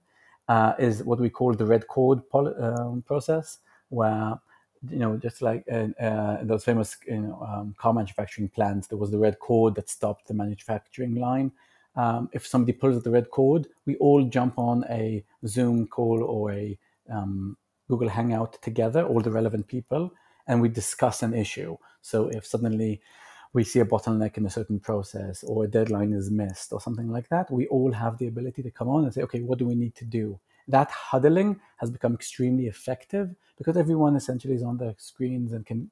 uh, 0.48 0.72
is 0.78 1.02
what 1.04 1.20
we 1.20 1.30
call 1.30 1.52
the 1.52 1.66
red 1.66 1.86
cord 1.86 2.28
pol- 2.30 2.54
um, 2.62 3.02
process, 3.02 3.58
where 3.90 4.38
you 4.90 4.98
know, 4.98 5.16
just 5.16 5.42
like 5.42 5.64
in, 5.68 5.94
uh, 5.94 6.40
those 6.42 6.64
famous 6.64 6.96
you 7.06 7.20
know, 7.20 7.40
um, 7.46 7.74
car 7.78 7.92
manufacturing 7.92 8.48
plants, 8.48 8.88
there 8.88 8.98
was 8.98 9.10
the 9.10 9.18
red 9.18 9.38
cord 9.38 9.74
that 9.76 9.88
stopped 9.88 10.26
the 10.26 10.34
manufacturing 10.34 11.14
line. 11.14 11.52
Um, 11.94 12.30
if 12.32 12.46
somebody 12.46 12.72
pulls 12.72 13.02
the 13.02 13.10
red 13.10 13.30
cord, 13.30 13.68
we 13.86 13.96
all 13.96 14.24
jump 14.24 14.58
on 14.58 14.84
a 14.90 15.24
Zoom 15.46 15.86
call 15.86 16.22
or 16.22 16.52
a 16.52 16.78
um, 17.10 17.56
Google 17.92 18.08
Hangout 18.08 18.54
together, 18.62 19.04
all 19.04 19.20
the 19.20 19.30
relevant 19.30 19.68
people, 19.68 20.14
and 20.46 20.62
we 20.62 20.70
discuss 20.70 21.22
an 21.22 21.34
issue. 21.34 21.76
So 22.00 22.28
if 22.28 22.46
suddenly 22.46 23.02
we 23.52 23.64
see 23.64 23.80
a 23.80 23.84
bottleneck 23.84 24.38
in 24.38 24.46
a 24.46 24.50
certain 24.58 24.80
process 24.80 25.44
or 25.44 25.64
a 25.64 25.68
deadline 25.68 26.14
is 26.14 26.30
missed 26.30 26.72
or 26.72 26.80
something 26.80 27.10
like 27.10 27.28
that, 27.28 27.50
we 27.50 27.66
all 27.66 27.92
have 27.92 28.16
the 28.16 28.28
ability 28.28 28.62
to 28.62 28.70
come 28.70 28.88
on 28.88 29.04
and 29.04 29.12
say, 29.12 29.20
okay, 29.20 29.40
what 29.40 29.58
do 29.58 29.66
we 29.66 29.74
need 29.74 29.94
to 29.96 30.06
do? 30.06 30.40
That 30.68 30.90
huddling 30.90 31.60
has 31.76 31.90
become 31.90 32.14
extremely 32.14 32.66
effective 32.66 33.34
because 33.58 33.76
everyone 33.76 34.16
essentially 34.16 34.54
is 34.54 34.62
on 34.62 34.78
their 34.78 34.94
screens 34.96 35.52
and 35.52 35.66
can 35.66 35.90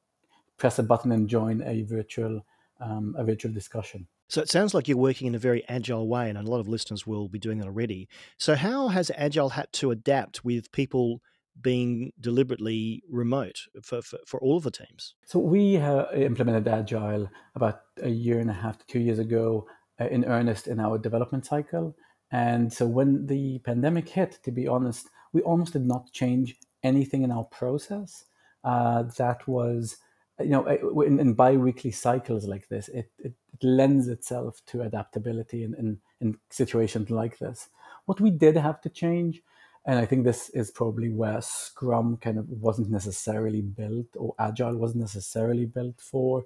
press 0.56 0.78
a 0.78 0.82
button 0.82 1.12
and 1.12 1.28
join 1.28 1.60
a 1.62 1.82
virtual 1.82 2.46
um, 2.80 3.14
a 3.18 3.24
virtual 3.24 3.52
discussion. 3.52 4.06
So 4.28 4.40
it 4.40 4.48
sounds 4.48 4.72
like 4.72 4.88
you're 4.88 4.96
working 4.96 5.26
in 5.26 5.34
a 5.34 5.38
very 5.38 5.62
agile 5.68 6.08
way, 6.08 6.30
and 6.30 6.38
a 6.38 6.42
lot 6.42 6.60
of 6.60 6.68
listeners 6.68 7.06
will 7.06 7.28
be 7.28 7.38
doing 7.38 7.58
that 7.58 7.66
already. 7.66 8.08
So 8.38 8.54
how 8.54 8.88
has 8.88 9.10
Agile 9.14 9.50
had 9.50 9.70
to 9.74 9.90
adapt 9.90 10.44
with 10.46 10.72
people 10.72 11.20
being 11.62 12.12
deliberately 12.20 13.02
remote 13.08 13.58
for, 13.82 14.02
for, 14.02 14.18
for 14.26 14.40
all 14.40 14.56
of 14.56 14.62
the 14.62 14.70
teams? 14.70 15.14
So 15.26 15.38
we 15.38 15.76
uh, 15.76 16.10
implemented 16.12 16.68
Agile 16.68 17.30
about 17.54 17.80
a 18.02 18.08
year 18.08 18.38
and 18.38 18.50
a 18.50 18.54
half 18.54 18.78
to 18.78 18.86
two 18.86 19.00
years 19.00 19.18
ago 19.18 19.66
uh, 20.00 20.06
in 20.06 20.24
earnest 20.24 20.66
in 20.66 20.80
our 20.80 20.98
development 20.98 21.46
cycle. 21.46 21.96
And 22.30 22.72
so 22.72 22.86
when 22.86 23.26
the 23.26 23.58
pandemic 23.60 24.08
hit, 24.08 24.38
to 24.44 24.52
be 24.52 24.68
honest, 24.68 25.08
we 25.32 25.42
almost 25.42 25.72
did 25.72 25.86
not 25.86 26.12
change 26.12 26.56
anything 26.82 27.22
in 27.22 27.32
our 27.32 27.44
process. 27.44 28.24
Uh, 28.62 29.02
that 29.18 29.46
was, 29.48 29.96
you 30.38 30.50
know, 30.50 30.66
in, 31.02 31.18
in 31.20 31.34
bi-weekly 31.34 31.90
cycles 31.90 32.46
like 32.46 32.68
this, 32.68 32.88
it, 32.88 33.10
it, 33.18 33.32
it 33.52 33.64
lends 33.64 34.08
itself 34.08 34.60
to 34.66 34.82
adaptability 34.82 35.64
in, 35.64 35.74
in, 35.74 35.98
in 36.20 36.38
situations 36.50 37.10
like 37.10 37.38
this. 37.38 37.68
What 38.06 38.20
we 38.20 38.30
did 38.30 38.56
have 38.56 38.80
to 38.82 38.88
change, 38.88 39.42
and 39.86 39.98
I 39.98 40.04
think 40.04 40.24
this 40.24 40.50
is 40.50 40.70
probably 40.70 41.08
where 41.08 41.40
Scrum 41.40 42.18
kind 42.18 42.38
of 42.38 42.48
wasn't 42.48 42.90
necessarily 42.90 43.62
built 43.62 44.06
or 44.16 44.34
Agile 44.38 44.76
wasn't 44.76 45.00
necessarily 45.00 45.66
built 45.66 46.00
for, 46.00 46.44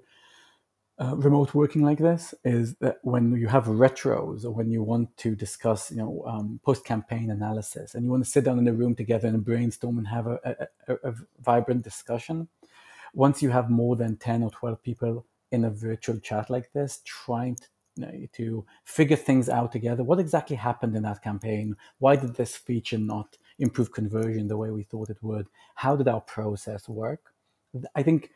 uh, 0.97 1.15
remote 1.17 1.53
working 1.53 1.81
like 1.81 1.97
this 1.97 2.33
is 2.45 2.75
that 2.75 2.99
when 3.01 3.33
you 3.33 3.47
have 3.47 3.65
retros 3.65 4.45
or 4.45 4.51
when 4.51 4.71
you 4.71 4.81
want 4.81 5.15
to 5.17 5.35
discuss, 5.35 5.91
you 5.91 5.97
know, 5.97 6.23
um, 6.25 6.59
post-campaign 6.63 7.31
analysis, 7.31 7.95
and 7.95 8.05
you 8.05 8.11
want 8.11 8.23
to 8.23 8.29
sit 8.29 8.45
down 8.45 8.57
in 8.57 8.67
a 8.67 8.73
room 8.73 8.95
together 8.95 9.27
and 9.27 9.43
brainstorm 9.43 9.97
and 9.97 10.07
have 10.07 10.27
a, 10.27 10.39
a, 10.87 10.93
a, 11.09 11.13
vibrant 11.41 11.83
discussion. 11.83 12.47
Once 13.13 13.41
you 13.41 13.49
have 13.49 13.69
more 13.69 13.97
than 13.97 14.15
ten 14.15 14.41
or 14.41 14.49
twelve 14.51 14.81
people 14.83 15.25
in 15.51 15.65
a 15.65 15.69
virtual 15.69 16.17
chat 16.17 16.49
like 16.49 16.71
this, 16.71 17.01
trying 17.03 17.55
to, 17.55 17.67
to 18.33 18.65
figure 18.83 19.15
things 19.15 19.49
out 19.49 19.71
together, 19.71 20.03
what 20.03 20.19
exactly 20.19 20.55
happened 20.55 20.95
in 20.95 21.03
that 21.03 21.21
campaign? 21.21 21.75
Why 21.99 22.15
did 22.15 22.35
this 22.35 22.55
feature 22.55 22.97
not 22.97 23.37
improve 23.59 23.91
conversion 23.91 24.47
the 24.47 24.57
way 24.57 24.71
we 24.71 24.83
thought 24.83 25.09
it 25.09 25.21
would? 25.21 25.47
How 25.75 25.95
did 25.95 26.07
our 26.07 26.21
process 26.21 26.89
work? 26.89 27.33
I 27.95 28.03
think 28.03 28.31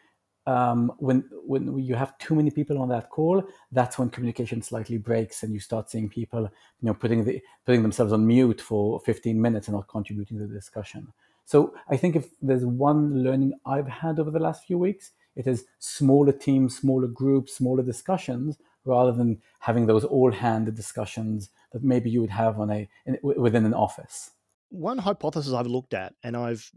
um, 0.45 0.91
when 0.97 1.25
when 1.45 1.77
you 1.77 1.95
have 1.95 2.17
too 2.17 2.35
many 2.35 2.49
people 2.49 2.81
on 2.81 2.89
that 2.89 3.09
call, 3.09 3.43
that's 3.71 3.99
when 3.99 4.09
communication 4.09 4.61
slightly 4.61 4.97
breaks, 4.97 5.43
and 5.43 5.53
you 5.53 5.59
start 5.59 5.89
seeing 5.89 6.09
people, 6.09 6.41
you 6.41 6.87
know, 6.87 6.93
putting 6.93 7.23
the 7.23 7.41
putting 7.65 7.83
themselves 7.83 8.13
on 8.13 8.25
mute 8.25 8.61
for 8.61 8.99
15 9.01 9.39
minutes 9.39 9.67
and 9.67 9.75
not 9.75 9.87
contributing 9.87 10.39
to 10.39 10.47
the 10.47 10.53
discussion. 10.53 11.07
So 11.45 11.73
I 11.89 11.97
think 11.97 12.15
if 12.15 12.29
there's 12.41 12.65
one 12.65 13.23
learning 13.23 13.53
I've 13.65 13.87
had 13.87 14.19
over 14.19 14.31
the 14.31 14.39
last 14.39 14.65
few 14.65 14.77
weeks, 14.77 15.11
it 15.35 15.47
is 15.47 15.65
smaller 15.79 16.31
teams, 16.31 16.77
smaller 16.77 17.07
groups, 17.07 17.55
smaller 17.55 17.83
discussions, 17.83 18.57
rather 18.85 19.11
than 19.11 19.41
having 19.59 19.85
those 19.85 20.03
all-handed 20.03 20.75
discussions 20.75 21.49
that 21.71 21.83
maybe 21.83 22.09
you 22.09 22.21
would 22.21 22.29
have 22.29 22.59
on 22.59 22.69
a 22.69 22.89
in, 23.05 23.17
within 23.21 23.65
an 23.65 23.73
office. 23.73 24.31
One 24.69 24.99
hypothesis 24.99 25.53
I've 25.53 25.67
looked 25.67 25.93
at, 25.93 26.13
and 26.23 26.37
I've 26.37 26.69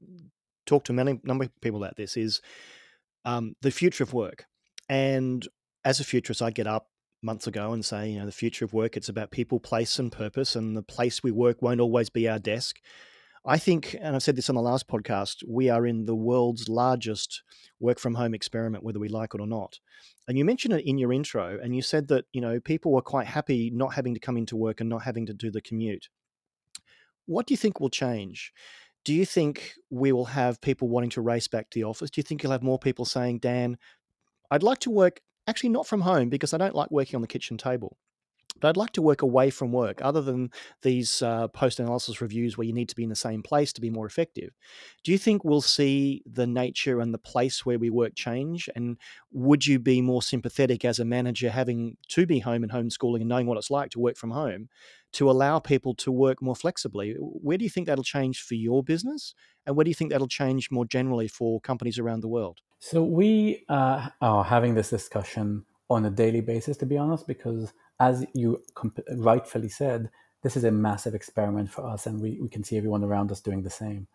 talked 0.66 0.86
to 0.86 0.92
many 0.92 1.20
number 1.24 1.44
of 1.44 1.60
people 1.60 1.82
about 1.82 1.96
this, 1.96 2.16
is 2.16 2.40
um, 3.24 3.54
the 3.62 3.70
future 3.70 4.04
of 4.04 4.12
work. 4.12 4.46
And 4.88 5.46
as 5.84 6.00
a 6.00 6.04
futurist, 6.04 6.42
I 6.42 6.50
get 6.50 6.66
up 6.66 6.88
months 7.22 7.46
ago 7.46 7.72
and 7.72 7.84
say, 7.84 8.10
you 8.10 8.18
know, 8.18 8.26
the 8.26 8.32
future 8.32 8.64
of 8.64 8.72
work, 8.72 8.96
it's 8.96 9.08
about 9.08 9.30
people, 9.30 9.60
place, 9.60 9.98
and 9.98 10.10
purpose, 10.10 10.56
and 10.56 10.76
the 10.76 10.82
place 10.82 11.22
we 11.22 11.30
work 11.30 11.62
won't 11.62 11.80
always 11.80 12.10
be 12.10 12.28
our 12.28 12.38
desk. 12.38 12.80
I 13.44 13.59
think, 13.59 13.96
and 14.00 14.14
I've 14.14 14.22
said 14.22 14.37
this 14.37 14.48
on 14.48 14.55
the 14.55 14.62
last 14.62 14.87
podcast, 14.87 15.42
we 15.48 15.68
are 15.68 15.85
in 15.85 16.05
the 16.05 16.14
world's 16.14 16.68
largest 16.68 17.42
work 17.81 17.98
from 17.98 18.14
home 18.14 18.35
experiment, 18.35 18.85
whether 18.85 19.00
we 19.00 19.09
like 19.09 19.35
it 19.35 19.40
or 19.40 19.48
not. 19.48 19.81
And 20.28 20.38
you 20.38 20.44
mentioned 20.44 20.74
it 20.74 20.87
in 20.87 20.96
your 20.96 21.12
intro, 21.12 21.59
and 21.61 21.74
you 21.74 21.83
said 21.83 22.07
that, 22.09 22.26
you 22.33 22.40
know, 22.40 22.61
people 22.61 22.92
were 22.92 23.02
quite 23.02 23.26
happy 23.26 23.70
not 23.74 23.94
having 23.94 24.14
to 24.14 24.20
come 24.20 24.37
into 24.37 24.57
work 24.57 24.81
and 24.81 24.88
not 24.88 25.02
having 25.02 25.26
to 25.26 25.35
do 25.35 25.50
the 25.50 25.61
commute. 25.61 26.09
What 27.26 27.46
do 27.46 27.55
you 27.55 27.59
think 27.59 27.81
will 27.81 27.90
change? 27.90 28.52
do 29.05 29.12
you 29.12 29.26
think 29.26 29.74
we 29.90 30.12
will 30.12 30.26
have 30.26 30.61
people 30.61 30.88
wanting 30.88 31.11
to 31.11 31.20
race 31.20 31.48
back 31.48 31.70
to 31.70 31.78
the 31.78 31.85
office? 31.85 32.11
Do 32.11 32.20
you 32.20 32.22
think 32.22 32.42
you'll 32.42 32.52
have 32.52 32.62
more 32.62 32.78
people 32.78 33.05
saying, 33.05 33.40
Dan, 33.40 33.78
I'd 34.50 34.62
like 34.62 34.78
to 34.81 34.90
work 34.90 35.20
actually 35.46 35.70
not 35.70 35.87
from 35.87 36.02
home 36.02 36.28
because 36.28 36.55
I 36.55 36.59
don't 36.59 36.74
like 36.74 36.90
working 36.90 37.16
on 37.16 37.22
the 37.22 37.28
kitchen 37.28 37.59
table? 37.59 37.96
But 38.62 38.68
I'd 38.68 38.77
like 38.77 38.92
to 38.92 39.03
work 39.03 39.22
away 39.22 39.51
from 39.51 39.72
work, 39.72 40.01
other 40.03 40.22
than 40.22 40.51
these 40.83 41.20
uh, 41.20 41.48
post 41.48 41.81
analysis 41.81 42.20
reviews 42.20 42.57
where 42.57 42.66
you 42.66 42.72
need 42.72 42.88
to 42.90 42.96
be 42.96 43.03
in 43.03 43.09
the 43.09 43.16
same 43.16 43.42
place 43.42 43.72
to 43.72 43.81
be 43.81 43.90
more 43.90 44.07
effective. 44.07 44.53
Do 45.03 45.11
you 45.11 45.18
think 45.18 45.44
we'll 45.44 45.61
see 45.61 46.22
the 46.25 46.46
nature 46.46 47.01
and 47.01 47.12
the 47.12 47.18
place 47.18 47.66
where 47.66 47.79
we 47.79 47.90
work 47.90 48.14
change? 48.14 48.70
And 48.77 48.98
would 49.33 49.66
you 49.66 49.81
be 49.81 50.01
more 50.01 50.22
sympathetic 50.22 50.85
as 50.85 51.01
a 51.01 51.05
manager 51.05 51.51
having 51.51 51.96
to 52.11 52.25
be 52.25 52.38
home 52.38 52.62
and 52.62 52.70
homeschooling 52.70 53.20
and 53.20 53.29
knowing 53.29 53.46
what 53.46 53.59
it's 53.59 53.70
like 53.70 53.90
to 53.90 53.98
work 53.98 54.16
from 54.16 54.31
home 54.31 54.68
to 55.14 55.31
allow 55.31 55.59
people 55.59 55.94
to 55.94 56.11
work 56.11 56.40
more 56.40 56.57
flexibly. 56.57 57.14
Where 57.18 57.59
do 57.59 57.64
you 57.64 57.70
think 57.70 57.87
that'll 57.87 58.05
change 58.05 58.40
for 58.40 58.55
your 58.55 58.83
business? 58.83 59.35
And 59.66 59.77
where 59.77 59.85
do 59.85 59.90
you 59.90 59.94
think 59.94 60.11
that'll 60.11 60.29
change 60.29 60.70
more 60.70 60.87
generally 60.87 61.29
for 61.29 61.61
companies 61.61 61.98
around 61.98 62.20
the 62.20 62.29
world? 62.29 62.61
So, 62.79 63.03
we 63.03 63.64
uh, 63.68 64.09
are 64.20 64.44
having 64.44 64.75
this 64.75 64.90
discussion 64.90 65.64
on 65.90 66.07
a 66.07 66.11
daily 66.11 66.40
basis, 66.40 66.77
to 66.79 66.87
be 66.87 66.96
honest, 66.96 67.27
because 67.27 67.72
as 68.02 68.26
you 68.34 68.60
comp- 68.74 69.08
rightfully 69.16 69.68
said, 69.68 70.10
this 70.42 70.56
is 70.56 70.64
a 70.64 70.72
massive 70.72 71.14
experiment 71.14 71.70
for 71.70 71.82
us, 71.86 72.06
and 72.06 72.20
we, 72.20 72.30
we 72.40 72.48
can 72.48 72.64
see 72.64 72.76
everyone 72.76 73.04
around 73.04 73.30
us 73.30 73.40
doing 73.40 73.62
the 73.62 73.76
same. 73.84 74.08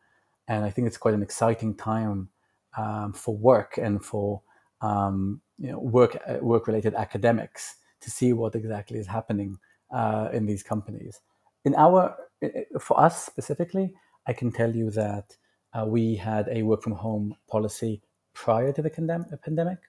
and 0.49 0.65
I 0.65 0.71
think 0.71 0.87
it's 0.87 1.03
quite 1.05 1.17
an 1.19 1.23
exciting 1.23 1.71
time 1.75 2.29
um, 2.77 3.13
for 3.13 3.33
work 3.51 3.71
and 3.85 4.03
for 4.09 4.41
um, 4.81 5.41
you 5.57 5.71
know 5.71 5.79
work 5.97 6.13
uh, 6.27 6.39
work 6.53 6.67
related 6.67 6.93
academics 7.05 7.63
to 8.03 8.09
see 8.17 8.33
what 8.33 8.55
exactly 8.55 8.99
is 8.99 9.07
happening 9.07 9.51
uh, 9.99 10.29
in 10.37 10.45
these 10.45 10.63
companies. 10.73 11.21
In 11.65 11.73
our 11.75 11.99
for 12.87 12.95
us 13.07 13.25
specifically, 13.31 13.87
I 14.29 14.33
can 14.39 14.51
tell 14.59 14.71
you 14.81 14.87
that 14.91 15.27
uh, 15.73 15.85
we 15.95 16.03
had 16.29 16.45
a 16.49 16.59
work 16.69 16.81
from 16.83 16.95
home 17.05 17.35
policy 17.53 17.93
prior 18.33 18.71
to 18.73 18.81
the 18.81 18.93
pandemic. 19.45 19.79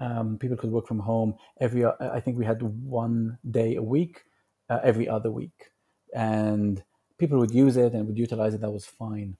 Um, 0.00 0.38
people 0.38 0.56
could 0.56 0.70
work 0.70 0.86
from 0.86 1.00
home 1.00 1.34
every. 1.60 1.84
Uh, 1.84 1.92
I 2.00 2.20
think 2.20 2.38
we 2.38 2.44
had 2.44 2.62
one 2.62 3.38
day 3.50 3.76
a 3.76 3.82
week, 3.82 4.22
uh, 4.70 4.78
every 4.82 5.08
other 5.08 5.30
week, 5.30 5.72
and 6.14 6.82
people 7.18 7.38
would 7.38 7.50
use 7.50 7.76
it 7.76 7.94
and 7.94 8.06
would 8.06 8.18
utilize 8.18 8.54
it. 8.54 8.60
That 8.60 8.70
was 8.70 8.86
fine. 8.86 9.36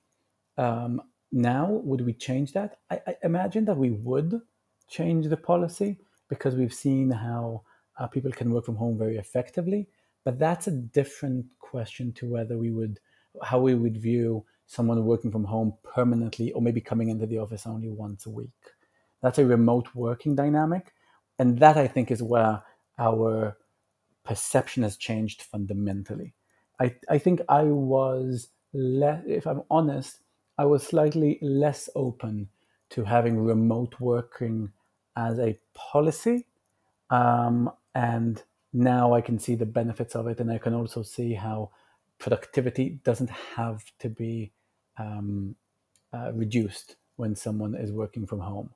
Um, 0.56 1.00
now, 1.30 1.66
would 1.70 2.00
we 2.00 2.12
change 2.12 2.52
that? 2.54 2.78
I, 2.90 3.00
I, 3.06 3.16
imagine 3.22 3.64
that 3.66 3.76
we 3.76 3.90
would 3.90 4.40
change 4.88 5.28
the 5.28 5.36
policy 5.36 5.98
because 6.28 6.54
we've 6.54 6.74
seen 6.74 7.10
how 7.10 7.62
uh, 7.98 8.06
people 8.06 8.32
can 8.32 8.50
work 8.50 8.64
from 8.64 8.76
home 8.76 8.98
very 8.98 9.16
effectively. 9.16 9.88
But 10.24 10.38
that's 10.38 10.66
a 10.66 10.72
different 10.72 11.46
question 11.58 12.12
to 12.14 12.28
whether 12.28 12.58
we 12.58 12.70
would, 12.70 13.00
how 13.42 13.60
we 13.60 13.74
would 13.74 13.96
view 13.96 14.44
someone 14.66 15.02
working 15.04 15.30
from 15.30 15.44
home 15.44 15.74
permanently 15.82 16.52
or 16.52 16.60
maybe 16.60 16.80
coming 16.80 17.08
into 17.08 17.26
the 17.26 17.38
office 17.38 17.66
only 17.66 17.88
once 17.88 18.26
a 18.26 18.30
week. 18.30 18.50
That's 19.22 19.38
a 19.38 19.46
remote 19.46 19.88
working 19.94 20.34
dynamic. 20.34 20.92
And 21.38 21.58
that 21.58 21.76
I 21.76 21.86
think 21.88 22.10
is 22.10 22.22
where 22.22 22.62
our 22.98 23.56
perception 24.24 24.82
has 24.82 24.96
changed 24.96 25.42
fundamentally. 25.42 26.34
I, 26.80 26.94
I 27.08 27.18
think 27.18 27.40
I 27.48 27.64
was 27.64 28.48
less, 28.72 29.22
if 29.26 29.46
I'm 29.46 29.62
honest, 29.70 30.20
I 30.58 30.64
was 30.66 30.86
slightly 30.86 31.38
less 31.40 31.88
open 31.94 32.48
to 32.90 33.04
having 33.04 33.38
remote 33.38 34.00
working 34.00 34.72
as 35.16 35.38
a 35.38 35.58
policy. 35.74 36.46
Um, 37.10 37.70
and 37.94 38.42
now 38.72 39.14
I 39.14 39.20
can 39.20 39.38
see 39.38 39.54
the 39.54 39.66
benefits 39.66 40.14
of 40.14 40.26
it. 40.26 40.40
And 40.40 40.50
I 40.50 40.58
can 40.58 40.74
also 40.74 41.02
see 41.02 41.34
how 41.34 41.70
productivity 42.18 43.00
doesn't 43.04 43.30
have 43.30 43.84
to 44.00 44.08
be 44.08 44.52
um, 44.98 45.54
uh, 46.12 46.32
reduced 46.32 46.96
when 47.16 47.34
someone 47.34 47.74
is 47.74 47.92
working 47.92 48.26
from 48.26 48.40
home. 48.40 48.70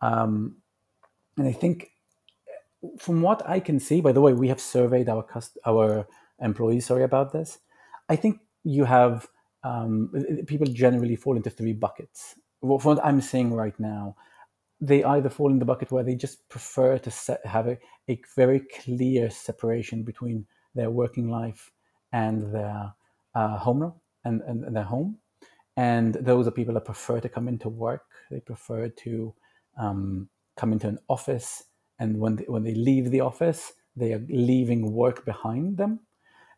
Um, 0.00 0.56
and 1.36 1.46
I 1.46 1.52
think, 1.52 1.92
from 2.98 3.22
what 3.22 3.48
I 3.48 3.60
can 3.60 3.80
see, 3.80 4.00
by 4.00 4.12
the 4.12 4.20
way, 4.20 4.32
we 4.32 4.48
have 4.48 4.60
surveyed 4.60 5.08
our 5.08 5.22
cust- 5.22 5.58
our 5.66 6.06
employees. 6.40 6.86
Sorry 6.86 7.02
about 7.02 7.32
this. 7.32 7.58
I 8.08 8.16
think 8.16 8.40
you 8.64 8.84
have 8.84 9.28
um, 9.64 10.12
people 10.46 10.66
generally 10.66 11.16
fall 11.16 11.36
into 11.36 11.50
three 11.50 11.72
buckets. 11.72 12.36
Well, 12.60 12.78
from 12.78 12.96
what 12.96 13.04
I'm 13.04 13.20
seeing 13.20 13.52
right 13.52 13.78
now, 13.78 14.16
they 14.80 15.02
either 15.02 15.28
fall 15.28 15.50
in 15.50 15.58
the 15.58 15.64
bucket 15.64 15.90
where 15.90 16.04
they 16.04 16.14
just 16.14 16.48
prefer 16.48 16.98
to 16.98 17.10
set, 17.10 17.44
have 17.44 17.66
a, 17.66 17.78
a 18.08 18.20
very 18.36 18.60
clear 18.60 19.30
separation 19.30 20.04
between 20.04 20.46
their 20.74 20.90
working 20.90 21.28
life 21.28 21.72
and 22.12 22.54
their 22.54 22.94
uh, 23.34 23.58
home 23.58 23.92
and, 24.24 24.40
and, 24.42 24.64
and 24.64 24.76
their 24.76 24.84
home, 24.84 25.18
and 25.76 26.14
those 26.14 26.46
are 26.46 26.52
people 26.52 26.74
that 26.74 26.84
prefer 26.84 27.20
to 27.20 27.28
come 27.28 27.48
into 27.48 27.68
work. 27.68 28.04
They 28.30 28.40
prefer 28.40 28.88
to 28.88 29.34
um, 29.78 30.28
come 30.56 30.72
into 30.72 30.88
an 30.88 30.98
office, 31.08 31.64
and 31.98 32.18
when 32.18 32.36
they, 32.36 32.44
when 32.44 32.64
they 32.64 32.74
leave 32.74 33.10
the 33.10 33.20
office, 33.20 33.72
they 33.96 34.12
are 34.12 34.24
leaving 34.28 34.92
work 34.92 35.24
behind 35.24 35.76
them. 35.76 36.00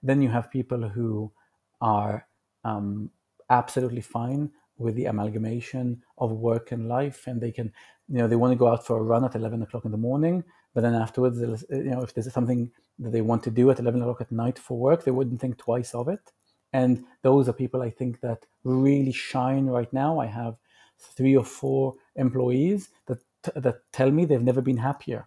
Then 0.03 0.23
you 0.23 0.31
have 0.31 0.51
people 0.51 0.89
who 0.89 1.33
are 1.81 2.27
um, 2.65 3.11
absolutely 3.49 4.01
fine 4.01 4.51
with 4.79 4.95
the 4.95 5.07
amalgamation 5.07 6.03
of 6.17 6.33
work 6.33 6.73
and 6.73 6.89
life, 6.89 7.27
and 7.27 7.41
they 7.41 7.53
can, 7.53 7.73
you 8.09 8.19
know, 8.19 8.29
they 8.29 8.37
want 8.37 8.53
to 8.53 8.59
go 8.59 8.69
out 8.69 8.87
for 8.87 8.99
a 8.99 9.03
run 9.03 9.25
at 9.25 9.35
eleven 9.35 9.63
o'clock 9.63 9.85
in 9.85 9.91
the 9.91 9.99
morning, 9.99 10.43
but 10.75 10.81
then 10.83 10.95
afterwards, 10.95 11.39
you 11.71 11.85
know, 11.85 12.03
if 12.03 12.15
there's 12.15 12.33
something 12.33 12.71
that 12.99 13.13
they 13.13 13.21
want 13.21 13.43
to 13.45 13.51
do 13.51 13.71
at 13.71 13.79
eleven 13.79 14.01
o'clock 14.01 14.21
at 14.21 14.33
night 14.33 14.59
for 14.59 14.79
work, 14.79 15.05
they 15.05 15.11
wouldn't 15.11 15.41
think 15.41 15.59
twice 15.59 15.95
of 15.95 16.09
it. 16.09 16.33
And 16.73 17.05
those 17.23 17.49
are 17.49 17.53
people 17.53 17.83
I 17.83 17.91
think 17.91 18.21
that 18.21 18.47
really 18.65 19.13
shine 19.13 19.67
right 19.67 19.93
now. 19.93 20.21
I 20.21 20.27
have 20.27 20.57
three 21.01 21.37
or 21.37 21.45
four 21.45 21.95
employees 22.17 22.91
that 23.07 23.19
that 23.55 23.91
tell 23.93 24.11
me 24.11 24.25
they've 24.25 24.43
never 24.43 24.61
been 24.61 24.77
happier, 24.77 25.27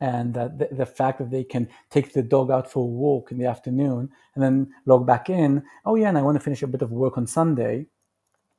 and 0.00 0.34
that 0.34 0.58
the, 0.58 0.68
the, 0.70 0.86
fact 0.86 1.18
that 1.18 1.30
they 1.30 1.42
can 1.42 1.68
take 1.90 2.12
the 2.12 2.22
dog 2.22 2.50
out 2.50 2.70
for 2.70 2.84
a 2.84 2.86
walk 2.86 3.32
in 3.32 3.38
the 3.38 3.46
afternoon 3.46 4.10
and 4.34 4.44
then 4.44 4.72
log 4.86 5.06
back 5.06 5.28
in. 5.28 5.62
Oh 5.84 5.96
yeah, 5.96 6.08
and 6.08 6.18
I 6.18 6.22
want 6.22 6.36
to 6.36 6.44
finish 6.44 6.62
a 6.62 6.68
bit 6.68 6.82
of 6.82 6.92
work 6.92 7.18
on 7.18 7.26
Sunday. 7.26 7.86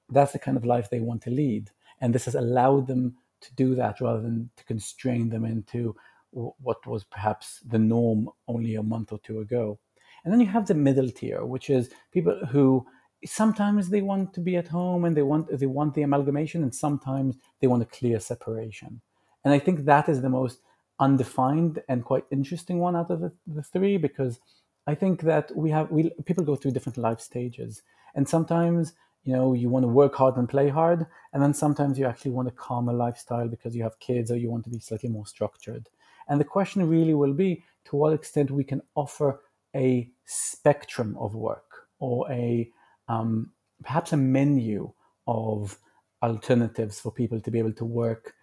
That's 0.09 0.33
the 0.33 0.39
kind 0.39 0.57
of 0.57 0.65
life 0.65 0.89
they 0.89 0.99
want 0.99 1.21
to 1.23 1.29
lead, 1.29 1.71
and 2.01 2.13
this 2.13 2.25
has 2.25 2.35
allowed 2.35 2.87
them 2.87 3.15
to 3.41 3.55
do 3.55 3.75
that 3.75 4.01
rather 4.01 4.21
than 4.21 4.49
to 4.57 4.65
constrain 4.65 5.29
them 5.29 5.45
into 5.45 5.95
what 6.31 6.85
was 6.85 7.03
perhaps 7.03 7.59
the 7.65 7.79
norm 7.79 8.29
only 8.47 8.75
a 8.75 8.83
month 8.83 9.11
or 9.11 9.19
two 9.19 9.39
ago. 9.39 9.79
And 10.23 10.33
then 10.33 10.41
you 10.41 10.47
have 10.47 10.67
the 10.67 10.73
middle 10.73 11.09
tier, 11.09 11.45
which 11.45 11.69
is 11.69 11.89
people 12.11 12.37
who 12.45 12.85
sometimes 13.25 13.89
they 13.89 14.01
want 14.01 14.33
to 14.33 14.39
be 14.39 14.55
at 14.55 14.67
home 14.67 15.05
and 15.05 15.15
they 15.15 15.21
want 15.21 15.57
they 15.59 15.65
want 15.65 15.93
the 15.93 16.03
amalgamation, 16.03 16.63
and 16.63 16.73
sometimes 16.73 17.35
they 17.59 17.67
want 17.67 17.83
a 17.83 17.85
clear 17.85 18.19
separation. 18.19 19.01
And 19.43 19.53
I 19.53 19.59
think 19.59 19.85
that 19.85 20.09
is 20.09 20.21
the 20.21 20.29
most 20.29 20.59
undefined 20.99 21.81
and 21.87 22.03
quite 22.03 22.25
interesting 22.29 22.79
one 22.79 22.95
out 22.95 23.09
of 23.09 23.21
the, 23.21 23.31
the 23.47 23.63
three 23.63 23.97
because 23.97 24.39
I 24.85 24.95
think 24.95 25.21
that 25.21 25.55
we 25.55 25.69
have 25.71 25.89
we 25.91 26.11
people 26.25 26.43
go 26.43 26.55
through 26.55 26.71
different 26.71 26.97
life 26.97 27.19
stages, 27.19 27.81
and 28.15 28.27
sometimes 28.27 28.93
you 29.23 29.33
know 29.33 29.53
you 29.53 29.69
want 29.69 29.83
to 29.83 29.87
work 29.87 30.15
hard 30.15 30.37
and 30.37 30.47
play 30.47 30.69
hard, 30.69 31.05
and 31.33 31.43
then 31.43 31.53
sometimes 31.53 31.99
you 31.99 32.05
actually 32.05 32.31
want 32.31 32.47
a 32.47 32.51
calmer 32.51 32.93
lifestyle 32.93 33.47
because 33.47 33.75
you 33.75 33.83
have 33.83 33.99
kids 33.99 34.31
or 34.31 34.37
you 34.37 34.49
want 34.49 34.63
to 34.63 34.69
be 34.69 34.79
slightly 34.79 35.09
more 35.09 35.25
structured. 35.25 35.89
And 36.27 36.39
the 36.39 36.45
question 36.45 36.87
really 36.87 37.13
will 37.13 37.33
be 37.33 37.63
to 37.85 37.95
what 37.95 38.13
extent 38.13 38.51
we 38.51 38.63
can 38.63 38.81
offer 38.95 39.41
a 39.75 40.09
spectrum 40.25 41.17
of 41.19 41.35
work 41.35 41.87
or 41.99 42.29
a 42.31 42.71
um, 43.09 43.51
perhaps 43.83 44.13
a 44.13 44.17
menu 44.17 44.91
of 45.27 45.77
alternatives 46.23 46.99
for 46.99 47.11
people 47.11 47.41
to 47.41 47.51
be 47.51 47.59
able 47.59 47.73
to 47.73 47.85
work 47.85 48.33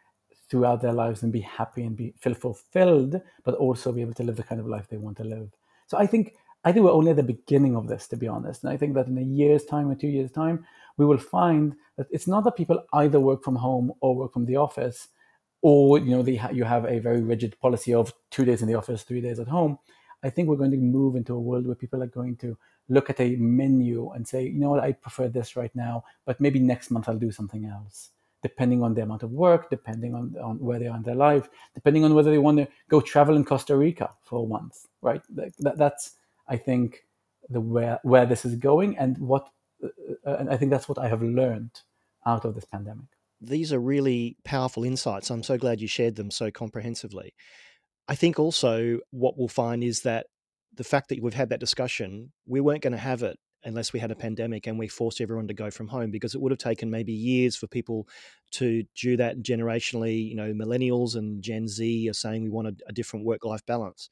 throughout 0.49 0.81
their 0.81 0.93
lives 0.93 1.23
and 1.23 1.33
be 1.33 1.41
happy 1.41 1.85
and 1.85 1.97
be 1.97 2.15
feel 2.19 2.35
fulfilled, 2.35 3.21
but 3.45 3.55
also 3.55 3.93
be 3.93 4.03
able 4.03 4.15
to 4.15 4.23
live 4.23 4.37
the 4.37 4.43
kind 4.43 4.61
of 4.61 4.67
life 4.67 4.87
they 4.89 4.97
want 4.97 5.17
to 5.17 5.25
live. 5.25 5.51
So 5.87 5.97
I 5.97 6.07
think 6.07 6.35
I 6.65 6.73
think 6.73 6.85
we're 6.85 6.93
only 6.93 7.11
at 7.11 7.17
the 7.17 7.23
beginning 7.23 7.77
of 7.77 7.87
this, 7.87 8.09
to 8.09 8.17
be 8.17 8.27
honest. 8.27 8.65
And 8.65 8.73
I 8.73 8.77
think 8.77 8.95
that 8.95 9.07
in 9.07 9.19
a 9.19 9.23
year's 9.23 9.65
time 9.65 9.89
or 9.89 9.95
two 9.95 10.09
years' 10.09 10.33
time, 10.33 10.67
we 10.97 11.07
will 11.07 11.19
find 11.19 11.75
that 11.97 12.09
it's 12.11 12.27
not 12.27 12.45
that 12.45 12.57
people 12.57 12.85
either 12.93 13.21
work 13.21 13.45
from 13.45 13.55
home 13.57 13.93
or 14.01 14.17
work 14.17 14.33
from 14.33 14.47
the 14.47 14.57
office, 14.57 15.09
or 15.63 15.99
you 15.99 16.11
know, 16.11 16.23
they 16.23 16.37
ha- 16.37 16.51
you 16.51 16.65
have 16.65 16.85
a 16.85 16.99
very 16.99 17.21
rigid 17.21 17.59
policy 17.61 17.95
of 17.95 18.13
two 18.31 18.45
days 18.45 18.63
in 18.63 18.69
the 18.69 18.75
office, 18.75 19.03
three 19.03 19.21
days 19.21 19.39
at 19.39 19.49
home. 19.49 19.79
I 20.23 20.31
think 20.31 20.49
we're 20.49 20.57
going 20.57 20.73
to 20.73 20.77
move 20.77 21.15
into 21.15 21.35
a 21.35 21.41
world 21.41 21.67
where 21.67 21.77
people 21.77 22.03
are 22.03 22.09
going 22.09 22.37
to 22.39 22.57
look 22.89 23.11
at 23.11 23.21
a 23.21 23.37
menu 23.37 24.11
and 24.11 24.27
say, 24.27 24.45
you 24.45 24.61
know 24.61 24.71
what, 24.71 24.83
I 24.83 24.93
prefer 24.93 25.29
this 25.29 25.57
right 25.57 25.75
now, 25.75 26.05
but 26.25 26.41
maybe 26.41 26.59
next 26.59 26.91
month 26.91 27.09
I'll 27.09 27.19
do 27.19 27.33
something 27.33 27.67
else, 27.67 28.11
depending 28.43 28.83
on 28.83 28.95
the 28.95 29.03
amount 29.03 29.23
of 29.23 29.33
work, 29.33 29.71
depending 29.71 30.15
on, 30.15 30.35
on 30.43 30.59
where 30.59 30.79
they 30.79 30.87
are 30.87 30.97
in 30.97 31.03
their 31.03 31.15
life, 31.15 31.49
depending 31.75 32.05
on 32.05 32.15
whether 32.15 32.31
they 32.31 32.39
want 32.39 32.59
to 32.59 32.69
go 32.89 33.01
travel 33.01 33.37
in 33.37 33.45
Costa 33.45 33.77
Rica 33.77 34.11
for 34.23 34.45
a 34.45 34.49
month, 34.49 34.87
right? 35.03 35.23
That, 35.31 35.77
that's, 35.77 36.13
I 36.49 36.57
think, 36.57 37.05
the 37.49 37.61
where 37.61 38.01
where 38.03 38.27
this 38.27 38.45
is 38.45 38.57
going 38.57 38.99
and 38.99 39.17
what, 39.19 39.49
uh, 39.83 39.89
and 40.25 40.51
I 40.51 40.57
think 40.57 40.71
that's 40.71 40.89
what 40.89 40.99
I 40.99 41.09
have 41.09 41.23
learned 41.23 41.81
out 42.25 42.45
of 42.45 42.55
this 42.55 42.65
pandemic. 42.65 43.07
These 43.41 43.73
are 43.73 43.79
really 43.79 44.37
powerful 44.45 44.83
insights. 44.83 45.31
I'm 45.31 45.43
so 45.43 45.59
glad 45.59 45.81
you 45.81 45.89
shared 45.89 46.17
them 46.17 46.31
so 46.31 46.51
comprehensively. 46.51 47.35
I 48.09 48.15
think 48.15 48.39
also 48.39 48.99
what 49.11 49.37
we'll 49.39 49.49
find 49.49 49.85
is 49.85 50.03
that 50.03 50.27
the 50.77 50.85
fact 50.85 51.09
that 51.09 51.23
we've 51.23 51.35
had 51.35 51.51
that 51.51 51.61
discussion, 51.61 52.33
we 52.47 52.61
weren't 52.61 52.83
going 52.83 52.93
to 52.93 52.99
have 52.99 53.23
it 53.23 53.39
unless 53.65 53.93
we 53.93 53.99
had 53.99 54.11
a 54.11 54.17
pandemic 54.17 54.67
and 54.67 54.79
we 54.79 54.87
forced 54.87 55.21
everyone 55.21 55.49
to 55.49 55.55
go 55.55 55.71
from 55.71 55.89
home 55.89 56.11
because 56.11 56.35
it 56.35 56.41
would 56.41 56.53
have 56.53 56.59
taken 56.59 56.91
maybe 56.91 57.13
years 57.13 57.57
for 57.57 57.67
people 57.67 58.07
to 58.53 58.85
do 58.95 59.17
that 59.17 59.43
generationally. 59.43 60.29
You 60.29 60.37
know, 60.37 60.53
millennials 60.53 61.17
and 61.17 61.43
Gen 61.43 61.67
Z 61.67 62.09
are 62.09 62.15
saying 62.15 62.45
we 62.45 62.51
want 62.51 62.69
a, 62.69 62.77
a 62.89 62.93
different 62.93 63.27
work 63.27 63.45
life 63.45 63.65
balance. 63.67 64.09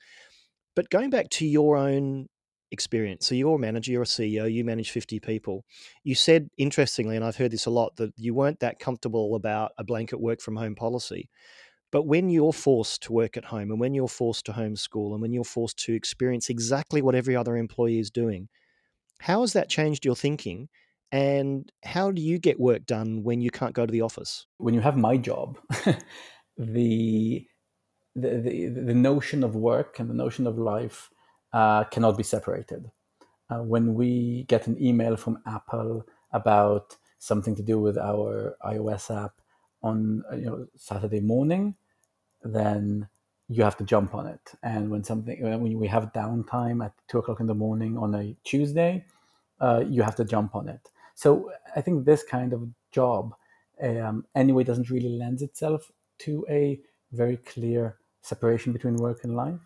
But 0.74 0.90
going 0.90 1.10
back 1.10 1.30
to 1.30 1.46
your 1.46 1.76
own 1.76 2.26
experience, 2.72 3.26
so 3.26 3.36
you're 3.36 3.54
a 3.54 3.58
manager, 3.58 3.92
you're 3.92 4.02
a 4.02 4.06
CEO, 4.06 4.52
you 4.52 4.64
manage 4.64 4.90
50 4.90 5.20
people. 5.20 5.64
You 6.02 6.16
said, 6.16 6.48
interestingly, 6.58 7.14
and 7.14 7.24
I've 7.24 7.36
heard 7.36 7.52
this 7.52 7.66
a 7.66 7.70
lot, 7.70 7.94
that 7.96 8.12
you 8.16 8.34
weren't 8.34 8.58
that 8.60 8.80
comfortable 8.80 9.36
about 9.36 9.70
a 9.78 9.84
blanket 9.84 10.20
work 10.20 10.40
from 10.40 10.56
home 10.56 10.74
policy. 10.74 11.30
But 11.94 12.08
when 12.08 12.28
you're 12.28 12.52
forced 12.52 13.04
to 13.04 13.12
work 13.12 13.36
at 13.36 13.44
home 13.44 13.70
and 13.70 13.78
when 13.78 13.94
you're 13.94 14.08
forced 14.08 14.46
to 14.46 14.52
homeschool 14.52 15.12
and 15.12 15.22
when 15.22 15.32
you're 15.32 15.44
forced 15.44 15.76
to 15.84 15.92
experience 15.92 16.50
exactly 16.50 17.00
what 17.00 17.14
every 17.14 17.36
other 17.36 17.56
employee 17.56 18.00
is 18.00 18.10
doing, 18.10 18.48
how 19.20 19.42
has 19.42 19.52
that 19.52 19.68
changed 19.68 20.04
your 20.04 20.16
thinking? 20.16 20.68
And 21.12 21.70
how 21.84 22.10
do 22.10 22.20
you 22.20 22.40
get 22.40 22.58
work 22.58 22.84
done 22.84 23.22
when 23.22 23.40
you 23.40 23.52
can't 23.52 23.74
go 23.74 23.86
to 23.86 23.92
the 23.92 24.00
office? 24.00 24.44
When 24.58 24.74
you 24.74 24.80
have 24.80 24.96
my 24.96 25.16
job, 25.16 25.56
the, 26.58 27.46
the, 28.16 28.40
the, 28.40 28.66
the 28.70 28.94
notion 28.94 29.44
of 29.44 29.54
work 29.54 30.00
and 30.00 30.10
the 30.10 30.14
notion 30.14 30.48
of 30.48 30.58
life 30.58 31.10
uh, 31.52 31.84
cannot 31.84 32.16
be 32.16 32.24
separated. 32.24 32.90
Uh, 33.48 33.62
when 33.62 33.94
we 33.94 34.46
get 34.48 34.66
an 34.66 34.82
email 34.82 35.16
from 35.16 35.38
Apple 35.46 36.04
about 36.32 36.96
something 37.20 37.54
to 37.54 37.62
do 37.62 37.78
with 37.78 37.96
our 37.96 38.56
iOS 38.64 39.14
app 39.16 39.34
on 39.80 40.24
you 40.32 40.46
know 40.46 40.66
Saturday 40.76 41.20
morning, 41.20 41.76
then 42.44 43.08
you 43.48 43.62
have 43.62 43.76
to 43.78 43.84
jump 43.84 44.14
on 44.14 44.26
it. 44.26 44.52
And 44.62 44.90
when 44.90 45.04
something 45.04 45.42
when 45.42 45.78
we 45.78 45.86
have 45.88 46.12
downtime 46.12 46.84
at 46.84 46.92
two 47.08 47.18
o'clock 47.18 47.40
in 47.40 47.46
the 47.46 47.54
morning 47.54 47.96
on 47.98 48.14
a 48.14 48.36
Tuesday, 48.44 49.04
uh, 49.60 49.84
you 49.88 50.02
have 50.02 50.16
to 50.16 50.24
jump 50.24 50.54
on 50.54 50.68
it. 50.68 50.90
So 51.14 51.50
I 51.76 51.80
think 51.80 52.04
this 52.04 52.22
kind 52.22 52.52
of 52.52 52.68
job 52.90 53.34
um, 53.82 54.24
anyway 54.34 54.64
doesn't 54.64 54.90
really 54.90 55.08
lend 55.08 55.42
itself 55.42 55.90
to 56.20 56.46
a 56.48 56.80
very 57.12 57.36
clear 57.36 57.96
separation 58.22 58.72
between 58.72 58.96
work 58.96 59.24
and 59.24 59.36
life. 59.36 59.60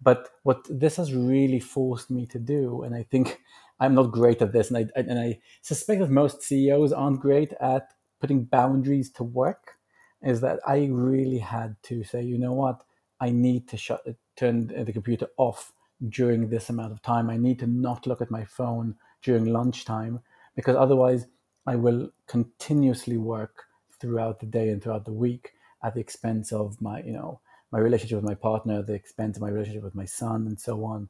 But 0.00 0.28
what 0.42 0.66
this 0.68 0.96
has 0.96 1.14
really 1.14 1.60
forced 1.60 2.10
me 2.10 2.26
to 2.26 2.38
do, 2.38 2.82
and 2.82 2.94
I 2.94 3.02
think 3.02 3.40
I'm 3.80 3.94
not 3.94 4.12
great 4.12 4.40
at 4.40 4.52
this, 4.52 4.70
and 4.70 4.78
I 4.78 5.00
and 5.00 5.18
I 5.18 5.38
suspect 5.62 6.00
that 6.00 6.10
most 6.10 6.42
CEOs 6.42 6.92
aren't 6.92 7.20
great 7.20 7.52
at 7.60 7.92
putting 8.20 8.44
boundaries 8.44 9.10
to 9.12 9.24
work, 9.24 9.75
is 10.22 10.40
that 10.40 10.60
I 10.66 10.88
really 10.90 11.38
had 11.38 11.76
to 11.84 12.04
say, 12.04 12.22
you 12.22 12.38
know 12.38 12.52
what, 12.52 12.82
I 13.20 13.30
need 13.30 13.68
to 13.68 13.76
shut 13.76 14.02
turn 14.36 14.66
the 14.66 14.92
computer 14.92 15.28
off 15.38 15.72
during 16.08 16.48
this 16.48 16.68
amount 16.68 16.92
of 16.92 17.02
time. 17.02 17.30
I 17.30 17.36
need 17.36 17.58
to 17.60 17.66
not 17.66 18.06
look 18.06 18.20
at 18.20 18.30
my 18.30 18.44
phone 18.44 18.96
during 19.22 19.46
lunchtime 19.46 20.20
because 20.54 20.76
otherwise 20.76 21.26
I 21.66 21.76
will 21.76 22.10
continuously 22.26 23.16
work 23.16 23.64
throughout 23.98 24.40
the 24.40 24.46
day 24.46 24.68
and 24.68 24.82
throughout 24.82 25.04
the 25.04 25.12
week 25.12 25.52
at 25.82 25.94
the 25.94 26.00
expense 26.00 26.52
of 26.52 26.80
my, 26.80 27.02
you 27.02 27.12
know, 27.12 27.40
my 27.72 27.78
relationship 27.78 28.16
with 28.16 28.24
my 28.24 28.34
partner, 28.34 28.82
the 28.82 28.94
expense 28.94 29.36
of 29.36 29.42
my 29.42 29.48
relationship 29.48 29.82
with 29.82 29.94
my 29.94 30.04
son, 30.04 30.46
and 30.46 30.60
so 30.60 30.84
on. 30.84 31.08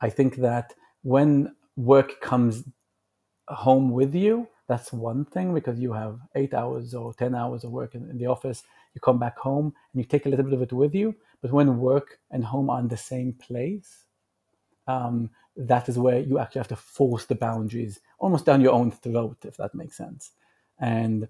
I 0.00 0.10
think 0.10 0.36
that 0.36 0.74
when 1.02 1.54
work 1.76 2.20
comes 2.20 2.64
home 3.48 3.90
with 3.90 4.14
you, 4.14 4.48
that's 4.72 4.90
one 4.90 5.26
thing 5.26 5.52
because 5.52 5.78
you 5.78 5.92
have 5.92 6.18
eight 6.34 6.54
hours 6.54 6.94
or 6.94 7.12
10 7.12 7.34
hours 7.34 7.62
of 7.62 7.70
work 7.70 7.94
in, 7.94 8.08
in, 8.08 8.16
the 8.16 8.24
office. 8.24 8.62
You 8.94 9.02
come 9.02 9.18
back 9.18 9.36
home 9.38 9.66
and 9.92 10.02
you 10.02 10.04
take 10.04 10.24
a 10.24 10.30
little 10.30 10.46
bit 10.46 10.54
of 10.54 10.62
it 10.62 10.72
with 10.72 10.94
you. 10.94 11.14
But 11.42 11.52
when 11.52 11.78
work 11.78 12.18
and 12.30 12.42
home 12.42 12.70
are 12.70 12.80
in 12.80 12.88
the 12.88 12.96
same 12.96 13.34
place, 13.34 14.06
um, 14.86 15.28
that 15.56 15.90
is 15.90 15.98
where 15.98 16.20
you 16.20 16.38
actually 16.38 16.60
have 16.60 16.68
to 16.68 16.76
force 16.76 17.26
the 17.26 17.34
boundaries 17.34 18.00
almost 18.18 18.46
down 18.46 18.62
your 18.62 18.72
own 18.72 18.90
throat, 18.90 19.36
if 19.44 19.58
that 19.58 19.74
makes 19.74 19.98
sense. 19.98 20.30
And 20.78 21.28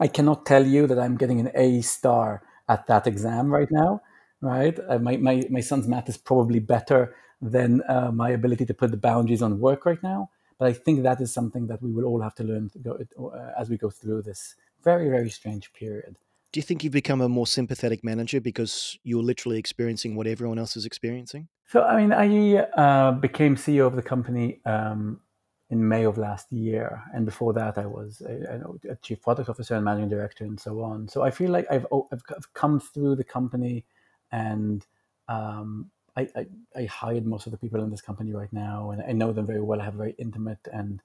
I 0.00 0.08
cannot 0.08 0.44
tell 0.44 0.66
you 0.66 0.88
that 0.88 0.98
I'm 0.98 1.16
getting 1.16 1.38
an 1.38 1.52
A 1.54 1.80
star 1.82 2.42
at 2.68 2.88
that 2.88 3.06
exam 3.06 3.54
right 3.54 3.70
now, 3.70 4.02
right? 4.40 4.76
Uh, 4.88 4.98
my, 4.98 5.16
my, 5.16 5.44
my 5.48 5.60
son's 5.60 5.86
math 5.86 6.08
is 6.08 6.16
probably 6.16 6.58
better 6.58 7.14
than 7.40 7.82
uh, 7.88 8.10
my 8.12 8.30
ability 8.30 8.66
to 8.66 8.74
put 8.74 8.90
the 8.90 8.96
boundaries 8.96 9.42
on 9.42 9.60
work 9.60 9.86
right 9.86 10.02
now. 10.02 10.30
But 10.58 10.68
I 10.68 10.72
think 10.72 11.02
that 11.04 11.20
is 11.20 11.32
something 11.32 11.66
that 11.68 11.82
we 11.82 11.92
will 11.92 12.04
all 12.04 12.20
have 12.20 12.34
to 12.36 12.44
learn 12.44 12.70
to 12.70 12.78
go, 12.78 12.98
uh, 13.32 13.60
as 13.60 13.70
we 13.70 13.76
go 13.76 13.90
through 13.90 14.22
this 14.22 14.56
very, 14.82 15.08
very 15.08 15.30
strange 15.30 15.72
period. 15.72 16.16
Do 16.50 16.58
you 16.58 16.62
think 16.62 16.82
you've 16.82 16.92
become 16.92 17.20
a 17.20 17.28
more 17.28 17.46
sympathetic 17.46 18.02
manager 18.02 18.40
because 18.40 18.98
you're 19.04 19.22
literally 19.22 19.58
experiencing 19.58 20.16
what 20.16 20.26
everyone 20.26 20.58
else 20.58 20.76
is 20.76 20.86
experiencing? 20.86 21.48
So, 21.66 21.82
I 21.82 22.00
mean, 22.00 22.12
I 22.12 22.56
uh, 22.56 23.12
became 23.12 23.56
CEO 23.56 23.86
of 23.86 23.94
the 23.94 24.02
company 24.02 24.60
um, 24.64 25.20
in 25.68 25.86
May 25.86 26.04
of 26.04 26.16
last 26.16 26.50
year, 26.50 27.02
and 27.14 27.26
before 27.26 27.52
that, 27.52 27.76
I 27.76 27.84
was 27.84 28.22
a, 28.22 28.62
a, 28.90 28.96
chief 28.96 29.20
product 29.20 29.50
officer 29.50 29.74
and 29.74 29.84
managing 29.84 30.08
director, 30.08 30.44
and 30.44 30.58
so 30.58 30.80
on. 30.80 31.08
So, 31.08 31.22
I 31.22 31.30
feel 31.30 31.50
like 31.50 31.66
I've 31.70 31.86
I've 32.10 32.54
come 32.54 32.80
through 32.80 33.16
the 33.16 33.24
company, 33.24 33.84
and 34.32 34.86
um, 35.28 35.90
I, 36.18 36.28
I, 36.36 36.46
I 36.76 36.84
hired 36.86 37.26
most 37.26 37.46
of 37.46 37.52
the 37.52 37.58
people 37.58 37.82
in 37.84 37.90
this 37.90 38.02
company 38.02 38.32
right 38.34 38.52
now, 38.52 38.92
and 38.92 39.02
I 39.08 39.12
know 39.12 39.32
them 39.32 39.46
very 39.46 39.62
well. 39.62 39.80
I 39.80 39.84
have 39.86 39.94
a 39.94 39.98
very 39.98 40.16
intimate 40.18 40.60
and 40.72 41.00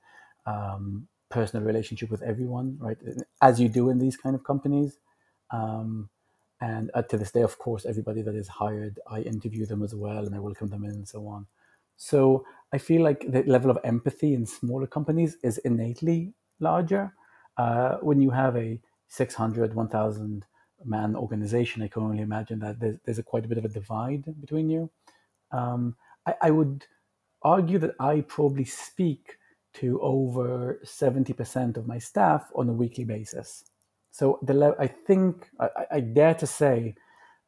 um, 0.47 1.08
personal 1.30 1.65
relationship 1.65 2.12
with 2.12 2.23
everyone, 2.23 2.78
right? 2.80 2.97
As 3.41 3.60
you 3.60 3.69
do 3.69 3.89
in 3.91 3.99
these 3.99 4.17
kind 4.17 4.36
of 4.36 4.43
companies. 4.43 4.97
Um, 5.52 6.10
and 6.62 6.91
uh, 6.93 7.04
to 7.04 7.17
this 7.17 7.32
day, 7.32 7.41
of 7.41 7.60
course, 7.60 7.86
everybody 7.86 8.21
that 8.23 8.36
is 8.36 8.47
hired, 8.47 8.99
I 9.10 9.21
interview 9.21 9.65
them 9.65 9.84
as 9.84 9.95
well 9.95 10.26
and 10.26 10.36
I 10.36 10.39
welcome 10.39 10.69
them 10.69 10.86
in 10.86 10.91
and 10.91 11.08
so 11.08 11.28
on. 11.28 11.47
So 11.97 12.45
I 12.73 12.78
feel 12.80 13.04
like 13.04 13.26
the 13.32 13.43
level 13.43 13.71
of 13.71 13.80
empathy 13.84 14.34
in 14.34 14.45
smaller 14.45 14.88
companies 14.88 15.38
is 15.43 15.60
innately 15.60 16.34
larger. 16.60 17.13
Uh, 17.58 17.97
when 18.02 18.21
you 18.21 18.32
have 18.32 18.56
a 18.58 18.80
600, 19.10 19.76
1,000 19.76 20.45
man 20.86 21.15
organization, 21.15 21.84
I 21.84 21.89
can 21.89 22.04
only 22.04 22.23
imagine 22.23 22.60
that 22.60 22.80
there's, 22.80 22.97
there's 23.06 23.19
a 23.19 23.23
quite 23.23 23.45
a 23.45 23.47
bit 23.49 23.58
of 23.60 23.65
a 23.65 23.69
divide 23.69 24.23
between 24.41 24.69
you. 24.69 24.89
Um, 25.54 25.96
I, 26.28 26.36
I 26.44 26.52
would 26.52 26.86
argue 27.42 27.80
that 27.80 27.96
I 28.00 28.22
probably 28.22 28.66
speak 28.66 29.38
to 29.76 30.00
over 30.02 30.80
70% 30.84 31.78
of 31.78 31.88
my 31.88 31.98
staff 31.98 32.52
on 32.56 32.70
a 32.70 32.74
weekly 32.74 33.06
basis. 33.06 33.63
So 34.12 34.39
the 34.44 34.54
le- 34.54 34.76
I 34.80 34.88
think 34.88 35.50
I, 35.60 35.70
I, 35.92 36.00
dare 36.00 36.36
to 36.36 36.46
say 36.46 36.96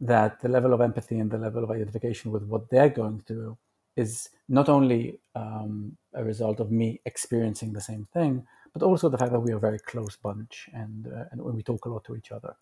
that 0.01 0.41
the 0.41 0.49
level 0.49 0.73
of 0.73 0.81
empathy 0.81 1.19
and 1.19 1.29
the 1.29 1.37
level 1.37 1.63
of 1.63 1.69
identification 1.69 2.31
with 2.31 2.43
what 2.43 2.69
they're 2.69 2.89
going 2.89 3.21
through 3.21 3.57
is 3.95 4.29
not 4.49 4.67
only 4.67 5.19
um, 5.35 5.95
a 6.15 6.23
result 6.23 6.59
of 6.59 6.71
me 6.71 6.99
experiencing 7.05 7.71
the 7.71 7.81
same 7.81 8.07
thing, 8.13 8.45
but 8.73 8.83
also 8.83 9.07
the 9.07 9.17
fact 9.17 9.31
that 9.31 9.39
we 9.39 9.53
are 9.53 9.57
a 9.57 9.59
very 9.59 9.79
close 9.79 10.17
bunch 10.17 10.67
and 10.73 11.07
uh, 11.07 11.25
and 11.31 11.41
we 11.41 11.63
talk 11.63 11.85
a 11.85 11.89
lot 11.89 12.03
to 12.05 12.15
each 12.15 12.31
other. 12.31 12.55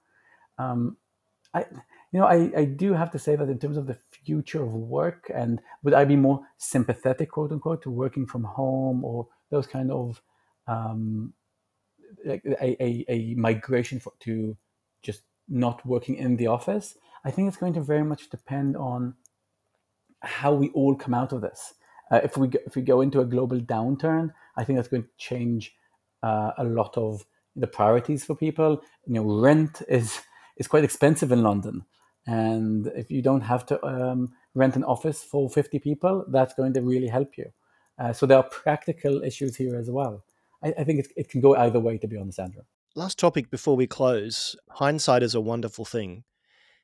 Um, 0.57 0.97
I, 1.53 1.65
you 2.11 2.19
know, 2.19 2.25
I, 2.25 2.51
I 2.55 2.65
do 2.65 2.93
have 2.93 3.11
to 3.11 3.19
say 3.19 3.35
that 3.35 3.49
in 3.49 3.59
terms 3.59 3.77
of 3.77 3.87
the 3.87 3.97
future 4.11 4.63
of 4.63 4.73
work, 4.73 5.31
and 5.33 5.59
would 5.83 5.93
I 5.93 6.05
be 6.05 6.15
more 6.15 6.41
sympathetic, 6.57 7.31
quote 7.31 7.51
unquote, 7.51 7.81
to 7.83 7.89
working 7.89 8.25
from 8.25 8.43
home 8.43 9.03
or 9.03 9.27
those 9.49 9.67
kind 9.67 9.91
of 9.91 10.21
um, 10.67 11.33
a, 12.25 12.41
a, 12.61 13.05
a 13.07 13.33
migration 13.35 13.99
for, 13.99 14.13
to 14.21 14.57
just 15.01 15.21
not 15.47 15.85
working 15.85 16.15
in 16.15 16.37
the 16.37 16.47
office, 16.47 16.97
I 17.25 17.31
think 17.31 17.47
it's 17.47 17.57
going 17.57 17.73
to 17.73 17.81
very 17.81 18.03
much 18.03 18.29
depend 18.29 18.77
on 18.77 19.15
how 20.21 20.53
we 20.53 20.69
all 20.69 20.95
come 20.95 21.13
out 21.13 21.33
of 21.33 21.41
this. 21.41 21.73
Uh, 22.11 22.21
if 22.23 22.37
we 22.37 22.47
go, 22.47 22.59
if 22.65 22.75
we 22.75 22.81
go 22.81 23.01
into 23.01 23.21
a 23.21 23.25
global 23.25 23.59
downturn, 23.59 24.33
I 24.55 24.63
think 24.63 24.77
that's 24.77 24.87
going 24.87 25.03
to 25.03 25.09
change 25.17 25.75
uh, 26.21 26.51
a 26.57 26.63
lot 26.63 26.97
of 26.97 27.25
the 27.55 27.67
priorities 27.67 28.23
for 28.23 28.35
people. 28.35 28.81
You 29.05 29.13
know, 29.15 29.41
rent 29.41 29.81
is 29.87 30.21
is 30.57 30.67
quite 30.67 30.83
expensive 30.83 31.31
in 31.31 31.43
London, 31.43 31.85
and 32.25 32.87
if 32.95 33.09
you 33.11 33.21
don't 33.21 33.41
have 33.41 33.65
to 33.67 33.85
um, 33.85 34.33
rent 34.53 34.75
an 34.75 34.83
office 34.83 35.23
for 35.23 35.49
fifty 35.49 35.79
people, 35.79 36.25
that's 36.29 36.53
going 36.53 36.73
to 36.73 36.81
really 36.81 37.07
help 37.07 37.37
you. 37.37 37.51
Uh, 37.99 38.13
so 38.13 38.25
there 38.25 38.37
are 38.37 38.43
practical 38.43 39.23
issues 39.23 39.55
here 39.55 39.77
as 39.77 39.89
well. 39.89 40.23
I, 40.63 40.73
I 40.79 40.83
think 40.83 40.99
it, 40.99 41.07
it 41.15 41.29
can 41.29 41.41
go 41.41 41.55
either 41.55 41.79
way, 41.79 41.97
to 41.97 42.07
be 42.07 42.17
honest, 42.17 42.39
Andrew. 42.39 42.63
Last 42.95 43.17
topic 43.17 43.49
before 43.49 43.75
we 43.75 43.87
close 43.87 44.55
hindsight 44.69 45.23
is 45.23 45.35
a 45.35 45.41
wonderful 45.41 45.85
thing. 45.85 46.23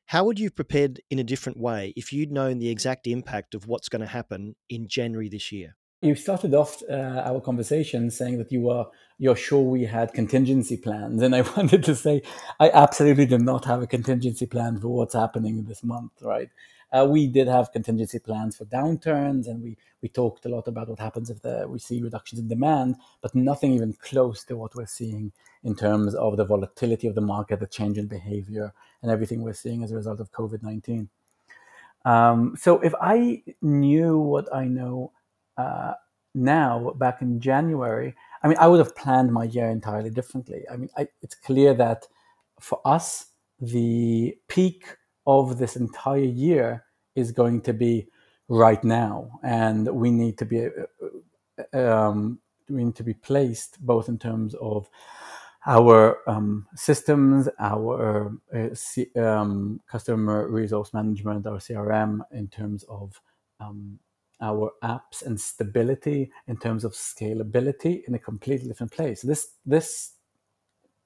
How 0.07 0.23
would 0.23 0.39
you 0.39 0.47
have 0.47 0.55
prepared 0.55 1.01
in 1.11 1.19
a 1.19 1.23
different 1.23 1.59
way 1.59 1.93
if 1.95 2.11
you'd 2.11 2.31
known 2.31 2.57
the 2.57 2.69
exact 2.69 3.05
impact 3.05 3.53
of 3.53 3.67
what's 3.67 3.89
going 3.89 4.01
to 4.01 4.07
happen 4.07 4.55
in 4.67 4.87
January 4.87 5.29
this 5.29 5.51
year? 5.51 5.75
You 6.01 6.15
started 6.15 6.53
off 6.53 6.81
uh, 6.89 7.23
our 7.25 7.41
conversation 7.41 8.09
saying 8.09 8.37
that 8.37 8.51
you 8.53 8.61
were 8.61 8.85
you're 9.17 9.35
sure 9.35 9.61
we 9.61 9.83
had 9.83 10.13
contingency 10.13 10.77
plans, 10.77 11.21
and 11.21 11.35
I 11.35 11.41
wanted 11.57 11.83
to 11.83 11.95
say 11.95 12.21
I 12.57 12.69
absolutely 12.69 13.25
do 13.25 13.37
not 13.37 13.65
have 13.65 13.81
a 13.81 13.87
contingency 13.87 14.45
plan 14.45 14.79
for 14.79 14.87
what's 14.87 15.13
happening 15.13 15.61
this 15.65 15.83
month. 15.83 16.13
Right? 16.21 16.49
Uh, 16.93 17.05
we 17.09 17.27
did 17.27 17.47
have 17.49 17.73
contingency 17.73 18.17
plans 18.17 18.55
for 18.55 18.63
downturns, 18.65 19.47
and 19.47 19.61
we 19.61 19.77
we 20.01 20.07
talked 20.07 20.45
a 20.45 20.49
lot 20.49 20.69
about 20.69 20.87
what 20.87 20.99
happens 20.99 21.29
if 21.29 21.41
the, 21.41 21.67
we 21.67 21.79
see 21.79 22.01
reductions 22.01 22.39
in 22.39 22.47
demand, 22.47 22.95
but 23.21 23.35
nothing 23.35 23.73
even 23.73 23.91
close 23.93 24.45
to 24.45 24.55
what 24.55 24.75
we're 24.75 24.85
seeing 24.85 25.33
in 25.65 25.75
terms 25.75 26.15
of 26.15 26.37
the 26.37 26.45
volatility 26.45 27.07
of 27.07 27.15
the 27.15 27.21
market, 27.35 27.59
the 27.59 27.67
change 27.67 27.97
in 27.97 28.07
behavior, 28.07 28.73
and 29.01 29.11
everything 29.11 29.41
we're 29.41 29.53
seeing 29.53 29.83
as 29.83 29.91
a 29.91 29.95
result 29.95 30.21
of 30.21 30.31
COVID 30.31 30.63
19. 30.63 31.09
Um, 32.05 32.55
so 32.57 32.79
if 32.79 32.93
I 33.01 33.43
knew 33.61 34.17
what 34.17 34.47
I 34.55 34.63
know 34.63 35.11
uh, 35.59 35.93
now 36.33 36.91
back 36.97 37.21
in 37.21 37.39
January, 37.39 38.15
I 38.43 38.47
mean, 38.47 38.57
I 38.59 38.67
would 38.67 38.79
have 38.79 38.95
planned 38.95 39.33
my 39.33 39.43
year 39.43 39.67
entirely 39.69 40.09
differently. 40.09 40.63
I 40.71 40.77
mean, 40.77 40.89
I, 40.97 41.07
it's 41.21 41.35
clear 41.35 41.73
that 41.73 42.07
for 42.59 42.79
us, 42.85 43.25
the 43.59 44.37
peak 44.47 44.85
of 45.27 45.57
this 45.57 45.75
entire 45.75 46.19
year 46.47 46.85
is 47.15 47.31
going 47.31 47.61
to 47.61 47.73
be 47.73 48.07
right 48.47 48.83
now, 48.83 49.39
and 49.43 49.87
we 49.89 50.11
need 50.11 50.37
to 50.37 50.45
be 50.45 50.69
uh, 51.73 51.77
um, 51.77 52.39
we 52.69 52.83
need 52.85 52.95
to 52.95 53.03
be 53.03 53.13
placed 53.13 53.83
both 53.85 54.07
in 54.07 54.17
terms 54.17 54.55
of 54.61 54.89
our 55.65 56.17
um, 56.29 56.67
systems, 56.75 57.49
our 57.59 58.31
uh, 58.55 58.73
C- 58.73 59.11
um, 59.17 59.81
customer 59.87 60.47
resource 60.47 60.93
management, 60.93 61.45
our 61.45 61.57
CRM, 61.57 62.21
in 62.31 62.47
terms 62.47 62.83
of 62.87 63.19
um, 63.59 63.99
our 64.41 64.71
apps 64.83 65.25
and 65.25 65.39
stability, 65.39 66.31
in 66.47 66.57
terms 66.57 66.83
of 66.83 66.93
scalability, 66.93 68.03
in 68.07 68.13
a 68.15 68.19
completely 68.19 68.67
different 68.67 68.91
place. 68.91 69.21
This 69.21 69.47
this 69.65 70.13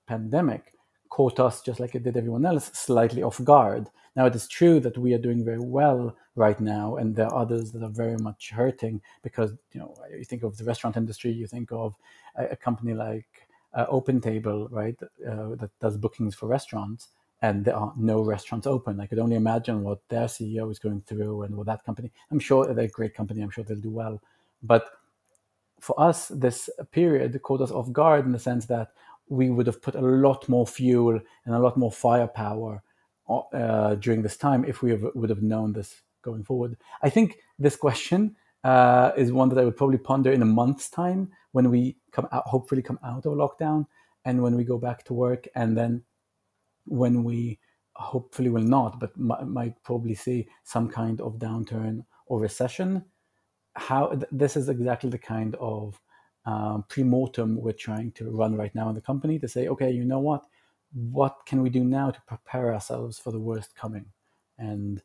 pandemic 0.08 0.74
caught 1.10 1.40
us 1.40 1.62
just 1.62 1.80
like 1.80 1.96
it 1.96 2.04
did 2.04 2.18
everyone 2.18 2.46
else, 2.46 2.72
slightly 2.74 3.24
off 3.24 3.44
guard. 3.44 3.90
Now 4.16 4.26
it 4.26 4.36
is 4.36 4.48
true 4.48 4.80
that 4.82 4.98
we 4.98 5.14
are 5.14 5.20
doing 5.20 5.44
very 5.44 5.60
well 5.60 6.16
right 6.36 6.60
now, 6.60 6.98
and 6.98 7.16
there 7.16 7.28
are 7.28 7.42
others 7.42 7.72
that 7.72 7.84
are 7.84 7.90
very 7.90 8.18
much 8.18 8.52
hurting 8.52 9.02
because 9.22 9.52
you 9.74 9.80
know 9.80 9.96
you 10.12 10.26
think 10.26 10.44
of 10.44 10.58
the 10.58 10.66
restaurant 10.66 10.98
industry, 10.98 11.32
you 11.32 11.48
think 11.48 11.72
of 11.72 11.96
a, 12.36 12.46
a 12.50 12.56
company 12.56 12.94
like 12.94 13.48
uh, 13.74 13.88
OpenTable, 13.88 14.68
right, 14.72 14.96
uh, 15.28 15.56
that 15.56 15.72
does 15.80 15.98
bookings 15.98 16.36
for 16.36 16.48
restaurants, 16.48 17.10
and 17.44 17.66
there 17.66 17.76
are 17.76 17.94
no 17.98 18.22
restaurants 18.22 18.66
open. 18.66 19.02
I 19.02 19.06
could 19.06 19.20
only 19.20 19.36
imagine 19.36 19.84
what 19.84 20.00
their 20.08 20.28
CEO 20.28 20.72
is 20.72 20.80
going 20.80 21.02
through 21.02 21.44
and 21.44 21.56
what 21.56 21.68
that 21.68 21.84
company. 21.84 22.10
I'm 22.32 22.40
sure 22.40 22.66
they're 22.66 22.86
a 22.86 22.88
great 22.88 23.14
company. 23.14 23.42
I'm 23.42 23.50
sure 23.52 23.66
they'll 23.66 23.78
do 23.78 23.92
well, 23.92 24.22
but 24.64 24.90
for 25.82 26.00
us, 26.00 26.30
this 26.30 26.70
period 26.92 27.40
caught 27.44 27.60
us 27.60 27.70
off 27.70 27.92
guard 27.92 28.26
in 28.26 28.32
the 28.32 28.40
sense 28.40 28.66
that 28.68 28.94
we 29.28 29.50
would 29.50 29.68
have 29.68 29.82
put 29.82 29.96
a 29.96 30.02
lot 30.02 30.48
more 30.48 30.66
fuel 30.66 31.20
and 31.46 31.54
a 31.54 31.60
lot 31.60 31.76
more 31.76 31.92
firepower 31.92 32.82
uh, 33.30 33.96
during 33.96 34.22
this 34.22 34.38
time 34.38 34.64
if 34.64 34.82
we 34.82 34.92
have, 34.92 35.04
would 35.14 35.30
have 35.30 35.42
known 35.42 35.74
this 35.74 36.02
going 36.22 36.44
forward. 36.46 36.78
I 37.02 37.10
think 37.10 37.40
this 37.60 37.76
question 37.76 38.38
uh, 38.64 39.12
is 39.18 39.34
one 39.34 39.50
that 39.50 39.58
I 39.58 39.66
would 39.66 39.76
probably 39.76 39.98
ponder 39.98 40.32
in 40.32 40.42
a 40.42 40.46
month's 40.46 40.90
time 40.90 41.30
when 41.52 41.70
we 41.70 41.98
come 42.14 42.30
out, 42.32 42.46
hopefully 42.46 42.82
come 42.82 43.00
out 43.04 43.26
of 43.26 43.34
lockdown 43.34 43.86
and 44.24 44.42
when 44.42 44.56
we 44.56 44.64
go 44.64 44.78
back 44.78 45.04
to 45.04 45.14
work, 45.14 45.50
and 45.56 45.78
then 45.78 46.02
when 46.86 47.24
we 47.24 47.60
hopefully 47.96 48.50
will 48.50 48.64
not, 48.64 49.00
but 49.00 49.12
m- 49.18 49.54
might 49.54 49.82
probably 49.84 50.16
see 50.16 50.48
some 50.64 50.90
kind 50.90 51.22
of 51.22 51.38
downturn 51.38 52.04
or 52.28 52.40
recession. 52.40 53.04
How 53.76 54.08
th- 54.08 54.24
this 54.32 54.58
is 54.58 54.70
exactly 54.70 55.10
the 55.10 55.18
kind 55.18 55.56
of 55.60 56.00
um, 56.46 56.86
pre-mortem 56.90 57.62
we're 57.62 57.72
trying 57.72 58.12
to 58.14 58.30
run 58.32 58.56
right 58.56 58.74
now 58.76 58.90
in 58.90 58.96
the 58.96 59.02
company 59.02 59.40
to 59.40 59.48
say, 59.48 59.68
okay, 59.68 59.92
you 59.92 60.04
know 60.04 60.20
what, 60.20 60.46
what 60.94 61.38
can 61.46 61.62
we 61.62 61.70
do 61.70 61.84
now 61.84 62.12
to 62.12 62.22
prepare 62.28 62.74
ourselves 62.74 63.18
for 63.18 63.32
the 63.32 63.40
worst 63.40 63.76
coming? 63.76 64.06
And 64.58 65.02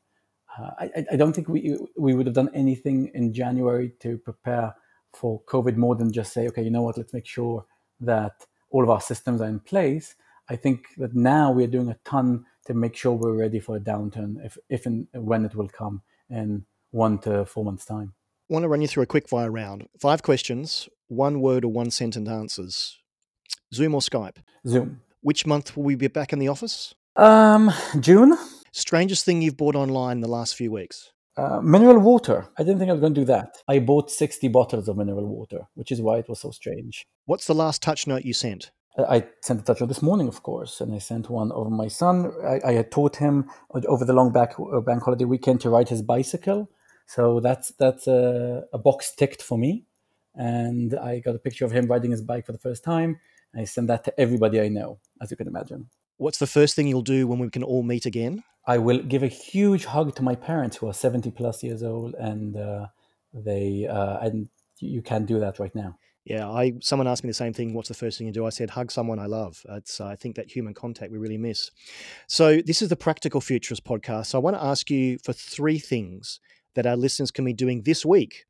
uh, 0.58 0.70
I, 0.78 1.04
I, 1.12 1.16
don't 1.16 1.32
think 1.32 1.48
we 1.48 1.78
we 1.96 2.14
would 2.14 2.26
have 2.26 2.34
done 2.34 2.50
anything 2.54 3.10
in 3.14 3.32
January 3.32 3.92
to 4.00 4.18
prepare 4.18 4.74
for 5.14 5.42
COVID 5.42 5.76
more 5.76 5.94
than 5.94 6.12
just 6.12 6.32
say, 6.32 6.48
okay, 6.48 6.62
you 6.62 6.70
know 6.70 6.82
what, 6.82 6.96
let's 6.96 7.12
make 7.12 7.26
sure 7.26 7.64
that 8.00 8.46
all 8.70 8.82
of 8.82 8.90
our 8.90 9.00
systems 9.00 9.40
are 9.40 9.48
in 9.48 9.60
place. 9.60 10.14
I 10.50 10.56
think 10.56 10.86
that 10.96 11.14
now 11.14 11.52
we're 11.52 11.66
doing 11.66 11.90
a 11.90 11.98
ton 12.04 12.44
to 12.66 12.74
make 12.74 12.96
sure 12.96 13.12
we're 13.12 13.36
ready 13.36 13.60
for 13.60 13.76
a 13.76 13.80
downturn 13.80 14.44
if, 14.44 14.56
if 14.68 14.86
and 14.86 15.06
when 15.12 15.44
it 15.44 15.54
will 15.54 15.68
come 15.68 16.02
in 16.30 16.64
one 16.90 17.18
to 17.18 17.44
four 17.44 17.64
months' 17.64 17.84
time. 17.84 18.14
I 18.50 18.54
want 18.54 18.62
to 18.62 18.68
run 18.68 18.80
you 18.80 18.88
through 18.88 19.02
a 19.02 19.06
quick 19.06 19.28
fire 19.28 19.50
round. 19.50 19.88
Five 20.00 20.22
questions, 20.22 20.88
one 21.08 21.40
word 21.40 21.64
or 21.64 21.68
one 21.68 21.90
sentence 21.90 22.28
answers. 22.28 22.98
Zoom 23.74 23.94
or 23.94 24.00
Skype? 24.00 24.36
Zoom. 24.66 25.02
Which 25.20 25.46
month 25.46 25.76
will 25.76 25.84
we 25.84 25.94
be 25.94 26.08
back 26.08 26.32
in 26.32 26.38
the 26.38 26.48
office? 26.48 26.94
Um, 27.16 27.70
June. 28.00 28.36
Strangest 28.72 29.24
thing 29.24 29.42
you've 29.42 29.56
bought 29.56 29.76
online 29.76 30.20
the 30.20 30.28
last 30.28 30.54
few 30.54 30.70
weeks? 30.70 31.12
Uh, 31.36 31.60
mineral 31.60 32.00
water. 32.00 32.48
I 32.56 32.62
didn't 32.62 32.78
think 32.78 32.88
I 32.88 32.92
was 32.92 33.00
going 33.00 33.14
to 33.14 33.20
do 33.20 33.26
that. 33.26 33.58
I 33.68 33.78
bought 33.80 34.10
60 34.10 34.48
bottles 34.48 34.88
of 34.88 34.96
mineral 34.96 35.26
water, 35.26 35.68
which 35.74 35.92
is 35.92 36.00
why 36.00 36.18
it 36.18 36.28
was 36.28 36.40
so 36.40 36.50
strange. 36.50 37.06
What's 37.26 37.46
the 37.46 37.54
last 37.54 37.82
TouchNote 37.82 38.24
you 38.24 38.32
sent? 38.32 38.70
I 38.98 39.26
sent 39.42 39.60
a 39.60 39.64
touch 39.64 39.78
this 39.86 40.02
morning, 40.02 40.28
of 40.28 40.42
course, 40.42 40.80
and 40.80 40.92
I 40.92 40.98
sent 40.98 41.30
one 41.30 41.52
of 41.52 41.70
my 41.70 41.88
son. 41.88 42.32
I, 42.44 42.60
I 42.64 42.72
had 42.72 42.90
taught 42.90 43.16
him 43.16 43.48
over 43.86 44.04
the 44.04 44.12
long 44.12 44.32
back, 44.32 44.54
uh, 44.58 44.80
bank 44.80 45.04
holiday 45.04 45.24
weekend 45.24 45.60
to 45.60 45.70
ride 45.70 45.88
his 45.88 46.02
bicycle. 46.02 46.68
So 47.06 47.40
that's 47.40 47.72
that's 47.78 48.06
a, 48.06 48.64
a 48.72 48.78
box 48.78 49.14
ticked 49.14 49.42
for 49.42 49.56
me. 49.56 49.84
And 50.34 50.94
I 50.94 51.20
got 51.20 51.34
a 51.34 51.38
picture 51.38 51.64
of 51.64 51.72
him 51.72 51.86
riding 51.86 52.10
his 52.10 52.22
bike 52.22 52.46
for 52.46 52.52
the 52.52 52.58
first 52.58 52.84
time. 52.84 53.20
I 53.56 53.64
send 53.64 53.88
that 53.88 54.04
to 54.04 54.20
everybody 54.20 54.60
I 54.60 54.68
know, 54.68 54.98
as 55.20 55.30
you 55.30 55.36
can 55.36 55.48
imagine. 55.48 55.88
What's 56.16 56.38
the 56.38 56.46
first 56.46 56.74
thing 56.74 56.86
you'll 56.86 57.02
do 57.02 57.26
when 57.26 57.38
we 57.38 57.48
can 57.50 57.62
all 57.62 57.82
meet 57.82 58.04
again? 58.04 58.42
I 58.66 58.78
will 58.78 58.98
give 58.98 59.22
a 59.22 59.28
huge 59.28 59.86
hug 59.86 60.14
to 60.16 60.22
my 60.22 60.34
parents 60.34 60.76
who 60.76 60.88
are 60.88 60.92
70 60.92 61.30
plus 61.30 61.62
years 61.62 61.82
old, 61.82 62.14
and 62.16 62.56
uh, 62.56 62.88
they 63.32 63.86
uh, 63.86 64.18
and 64.18 64.48
you 64.80 65.00
can't 65.02 65.26
do 65.26 65.40
that 65.40 65.58
right 65.58 65.74
now. 65.74 65.96
Yeah, 66.24 66.48
I 66.48 66.74
someone 66.80 67.06
asked 67.06 67.24
me 67.24 67.30
the 67.30 67.34
same 67.34 67.54
thing. 67.54 67.72
What's 67.72 67.88
the 67.88 67.94
first 67.94 68.18
thing 68.18 68.26
you 68.26 68.32
do? 68.32 68.44
I 68.44 68.50
said, 68.50 68.70
hug 68.70 68.90
someone 68.90 69.18
I 69.18 69.26
love. 69.26 69.64
It's 69.70 70.00
I 70.00 70.14
think 70.14 70.36
that 70.36 70.50
human 70.50 70.74
contact 70.74 71.10
we 71.10 71.18
really 71.18 71.38
miss. 71.38 71.70
So 72.26 72.60
this 72.60 72.82
is 72.82 72.90
the 72.90 72.96
Practical 72.96 73.40
Futurist 73.40 73.84
podcast. 73.84 74.26
So 74.26 74.38
I 74.38 74.42
want 74.42 74.56
to 74.56 74.62
ask 74.62 74.90
you 74.90 75.18
for 75.24 75.32
three 75.32 75.78
things 75.78 76.40
that 76.74 76.86
our 76.86 76.96
listeners 76.96 77.30
can 77.30 77.44
be 77.44 77.54
doing 77.54 77.82
this 77.82 78.04
week 78.04 78.44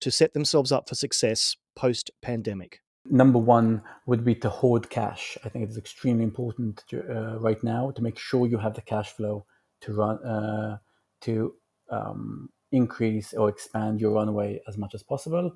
to 0.00 0.10
set 0.10 0.32
themselves 0.32 0.70
up 0.70 0.88
for 0.88 0.94
success 0.94 1.56
post 1.74 2.10
pandemic. 2.22 2.80
Number 3.10 3.38
one 3.38 3.82
would 4.06 4.24
be 4.24 4.34
to 4.36 4.48
hoard 4.48 4.88
cash. 4.88 5.36
I 5.44 5.48
think 5.48 5.68
it's 5.68 5.76
extremely 5.76 6.24
important 6.24 6.84
to, 6.88 7.02
uh, 7.02 7.38
right 7.38 7.62
now 7.62 7.90
to 7.90 8.02
make 8.02 8.18
sure 8.18 8.46
you 8.46 8.58
have 8.58 8.74
the 8.74 8.80
cash 8.80 9.10
flow 9.10 9.44
to 9.82 9.92
run 9.92 10.24
uh, 10.24 10.78
to 11.22 11.54
um, 11.90 12.48
increase 12.72 13.34
or 13.34 13.48
expand 13.48 14.00
your 14.00 14.12
runway 14.12 14.60
as 14.66 14.78
much 14.78 14.94
as 14.94 15.02
possible. 15.02 15.52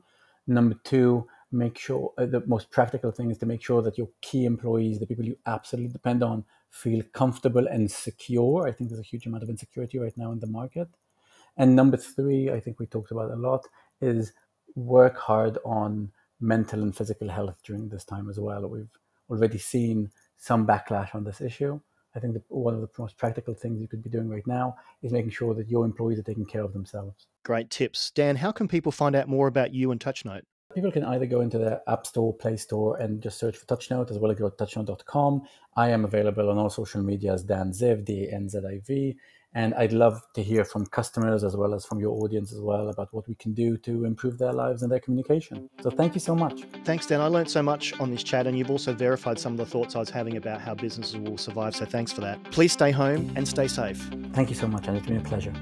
Number 0.46 0.76
two, 0.84 1.26
make 1.50 1.78
sure 1.78 2.12
uh, 2.18 2.26
the 2.26 2.42
most 2.46 2.70
practical 2.70 3.10
thing 3.10 3.30
is 3.30 3.38
to 3.38 3.46
make 3.46 3.62
sure 3.62 3.82
that 3.82 3.98
your 3.98 4.08
key 4.20 4.44
employees, 4.44 4.98
the 4.98 5.06
people 5.06 5.24
you 5.24 5.36
absolutely 5.46 5.90
depend 5.90 6.22
on, 6.22 6.44
feel 6.70 7.02
comfortable 7.12 7.66
and 7.66 7.90
secure. 7.90 8.68
I 8.68 8.72
think 8.72 8.90
there's 8.90 9.00
a 9.00 9.04
huge 9.04 9.26
amount 9.26 9.42
of 9.42 9.48
insecurity 9.48 9.98
right 9.98 10.16
now 10.16 10.32
in 10.32 10.40
the 10.40 10.46
market. 10.46 10.88
And 11.56 11.74
number 11.74 11.96
three, 11.96 12.50
I 12.50 12.60
think 12.60 12.78
we 12.78 12.86
talked 12.86 13.10
about 13.10 13.30
a 13.30 13.36
lot, 13.36 13.66
is 14.00 14.32
work 14.74 15.16
hard 15.18 15.58
on 15.64 16.12
mental 16.40 16.82
and 16.82 16.94
physical 16.94 17.28
health 17.28 17.56
during 17.64 17.88
this 17.88 18.04
time 18.04 18.28
as 18.28 18.38
well. 18.38 18.68
We've 18.68 18.88
already 19.28 19.58
seen 19.58 20.10
some 20.36 20.66
backlash 20.66 21.14
on 21.14 21.24
this 21.24 21.40
issue. 21.40 21.80
I 22.14 22.20
think 22.20 22.36
one 22.48 22.74
of 22.74 22.80
the 22.80 22.88
most 22.98 23.16
practical 23.16 23.54
things 23.54 23.80
you 23.80 23.88
could 23.88 24.02
be 24.02 24.10
doing 24.10 24.28
right 24.28 24.46
now 24.46 24.76
is 25.02 25.12
making 25.12 25.30
sure 25.30 25.54
that 25.54 25.68
your 25.68 25.84
employees 25.84 26.18
are 26.18 26.22
taking 26.22 26.46
care 26.46 26.62
of 26.62 26.72
themselves. 26.72 27.26
Great 27.44 27.70
tips. 27.70 28.10
Dan, 28.10 28.36
how 28.36 28.52
can 28.52 28.68
people 28.68 28.92
find 28.92 29.14
out 29.14 29.28
more 29.28 29.46
about 29.46 29.74
you 29.74 29.90
and 29.90 30.00
TouchNote? 30.00 30.42
People 30.78 30.92
can 30.92 31.04
either 31.06 31.26
go 31.26 31.40
into 31.40 31.58
the 31.58 31.82
App 31.88 32.06
Store, 32.06 32.32
Play 32.32 32.56
Store, 32.56 32.98
and 32.98 33.20
just 33.20 33.36
search 33.36 33.56
for 33.56 33.66
TouchNote, 33.66 34.12
as 34.12 34.18
well 34.20 34.30
as 34.30 34.38
go 34.38 34.48
to 34.48 34.64
touchnote.com. 34.64 35.42
I 35.74 35.88
am 35.88 36.04
available 36.04 36.48
on 36.50 36.56
all 36.56 36.70
social 36.70 37.02
media 37.02 37.32
as 37.32 37.42
Dan 37.42 37.72
Ziv, 37.72 38.04
D 38.04 38.28
A 38.28 38.32
N 38.36 38.48
Z 38.48 38.58
I 38.58 38.78
V. 38.86 39.16
And 39.54 39.74
I'd 39.74 39.92
love 39.92 40.22
to 40.36 40.40
hear 40.40 40.64
from 40.64 40.86
customers 40.86 41.42
as 41.42 41.56
well 41.56 41.74
as 41.74 41.84
from 41.84 41.98
your 41.98 42.22
audience 42.22 42.52
as 42.52 42.60
well 42.60 42.90
about 42.90 43.12
what 43.12 43.26
we 43.26 43.34
can 43.34 43.54
do 43.54 43.76
to 43.78 44.04
improve 44.04 44.38
their 44.38 44.52
lives 44.52 44.84
and 44.84 44.92
their 44.92 45.00
communication. 45.00 45.68
So 45.82 45.90
thank 45.90 46.14
you 46.14 46.20
so 46.20 46.36
much. 46.36 46.62
Thanks, 46.84 47.06
Dan. 47.06 47.20
I 47.20 47.26
learned 47.26 47.50
so 47.50 47.60
much 47.60 47.92
on 47.98 48.12
this 48.12 48.22
chat, 48.22 48.46
and 48.46 48.56
you've 48.56 48.70
also 48.70 48.94
verified 48.94 49.40
some 49.40 49.54
of 49.54 49.58
the 49.58 49.66
thoughts 49.66 49.96
I 49.96 49.98
was 49.98 50.10
having 50.10 50.36
about 50.36 50.60
how 50.60 50.76
businesses 50.76 51.16
will 51.16 51.38
survive. 51.38 51.74
So 51.74 51.86
thanks 51.86 52.12
for 52.12 52.20
that. 52.20 52.40
Please 52.52 52.72
stay 52.72 52.92
home 52.92 53.32
and 53.34 53.48
stay 53.48 53.66
safe. 53.66 53.98
Thank 54.32 54.48
you 54.48 54.54
so 54.54 54.68
much, 54.68 54.86
and 54.86 54.96
it's 54.96 55.08
been 55.08 55.16
a 55.16 55.22
pleasure. 55.22 55.52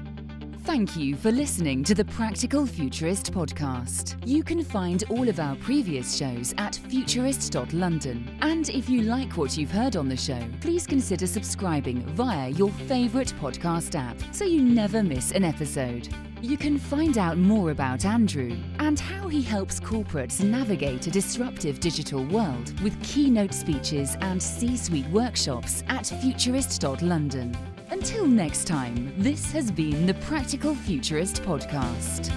Thank 0.67 0.97
you 0.97 1.15
for 1.15 1.31
listening 1.31 1.81
to 1.85 1.95
the 1.95 2.03
Practical 2.03 2.65
Futurist 2.65 3.31
podcast. 3.31 4.17
You 4.25 4.43
can 4.43 4.65
find 4.65 5.05
all 5.09 5.29
of 5.29 5.39
our 5.39 5.55
previous 5.55 6.17
shows 6.17 6.53
at 6.57 6.75
futurist.london. 6.75 8.37
And 8.41 8.67
if 8.71 8.89
you 8.89 9.03
like 9.03 9.37
what 9.37 9.57
you've 9.57 9.71
heard 9.71 9.95
on 9.95 10.09
the 10.09 10.17
show, 10.17 10.41
please 10.59 10.85
consider 10.85 11.25
subscribing 11.25 12.01
via 12.07 12.49
your 12.49 12.69
favourite 12.85 13.33
podcast 13.39 13.97
app 13.97 14.17
so 14.35 14.43
you 14.43 14.61
never 14.61 15.01
miss 15.01 15.31
an 15.31 15.45
episode. 15.45 16.09
You 16.41 16.57
can 16.57 16.77
find 16.77 17.17
out 17.17 17.37
more 17.37 17.71
about 17.71 18.03
Andrew 18.03 18.53
and 18.79 18.99
how 18.99 19.29
he 19.29 19.41
helps 19.41 19.79
corporates 19.79 20.43
navigate 20.43 21.07
a 21.07 21.11
disruptive 21.11 21.79
digital 21.79 22.25
world 22.25 22.77
with 22.81 23.01
keynote 23.03 23.53
speeches 23.53 24.17
and 24.19 24.43
C 24.43 24.75
suite 24.75 25.07
workshops 25.11 25.85
at 25.87 26.07
futurist.london. 26.07 27.55
Until 27.89 28.27
next 28.27 28.67
time, 28.67 29.13
this 29.17 29.49
has 29.53 29.71
been 29.71 30.05
the 30.05 30.13
Practical 30.15 30.75
Futurist 30.75 31.41
Podcast. 31.43 32.29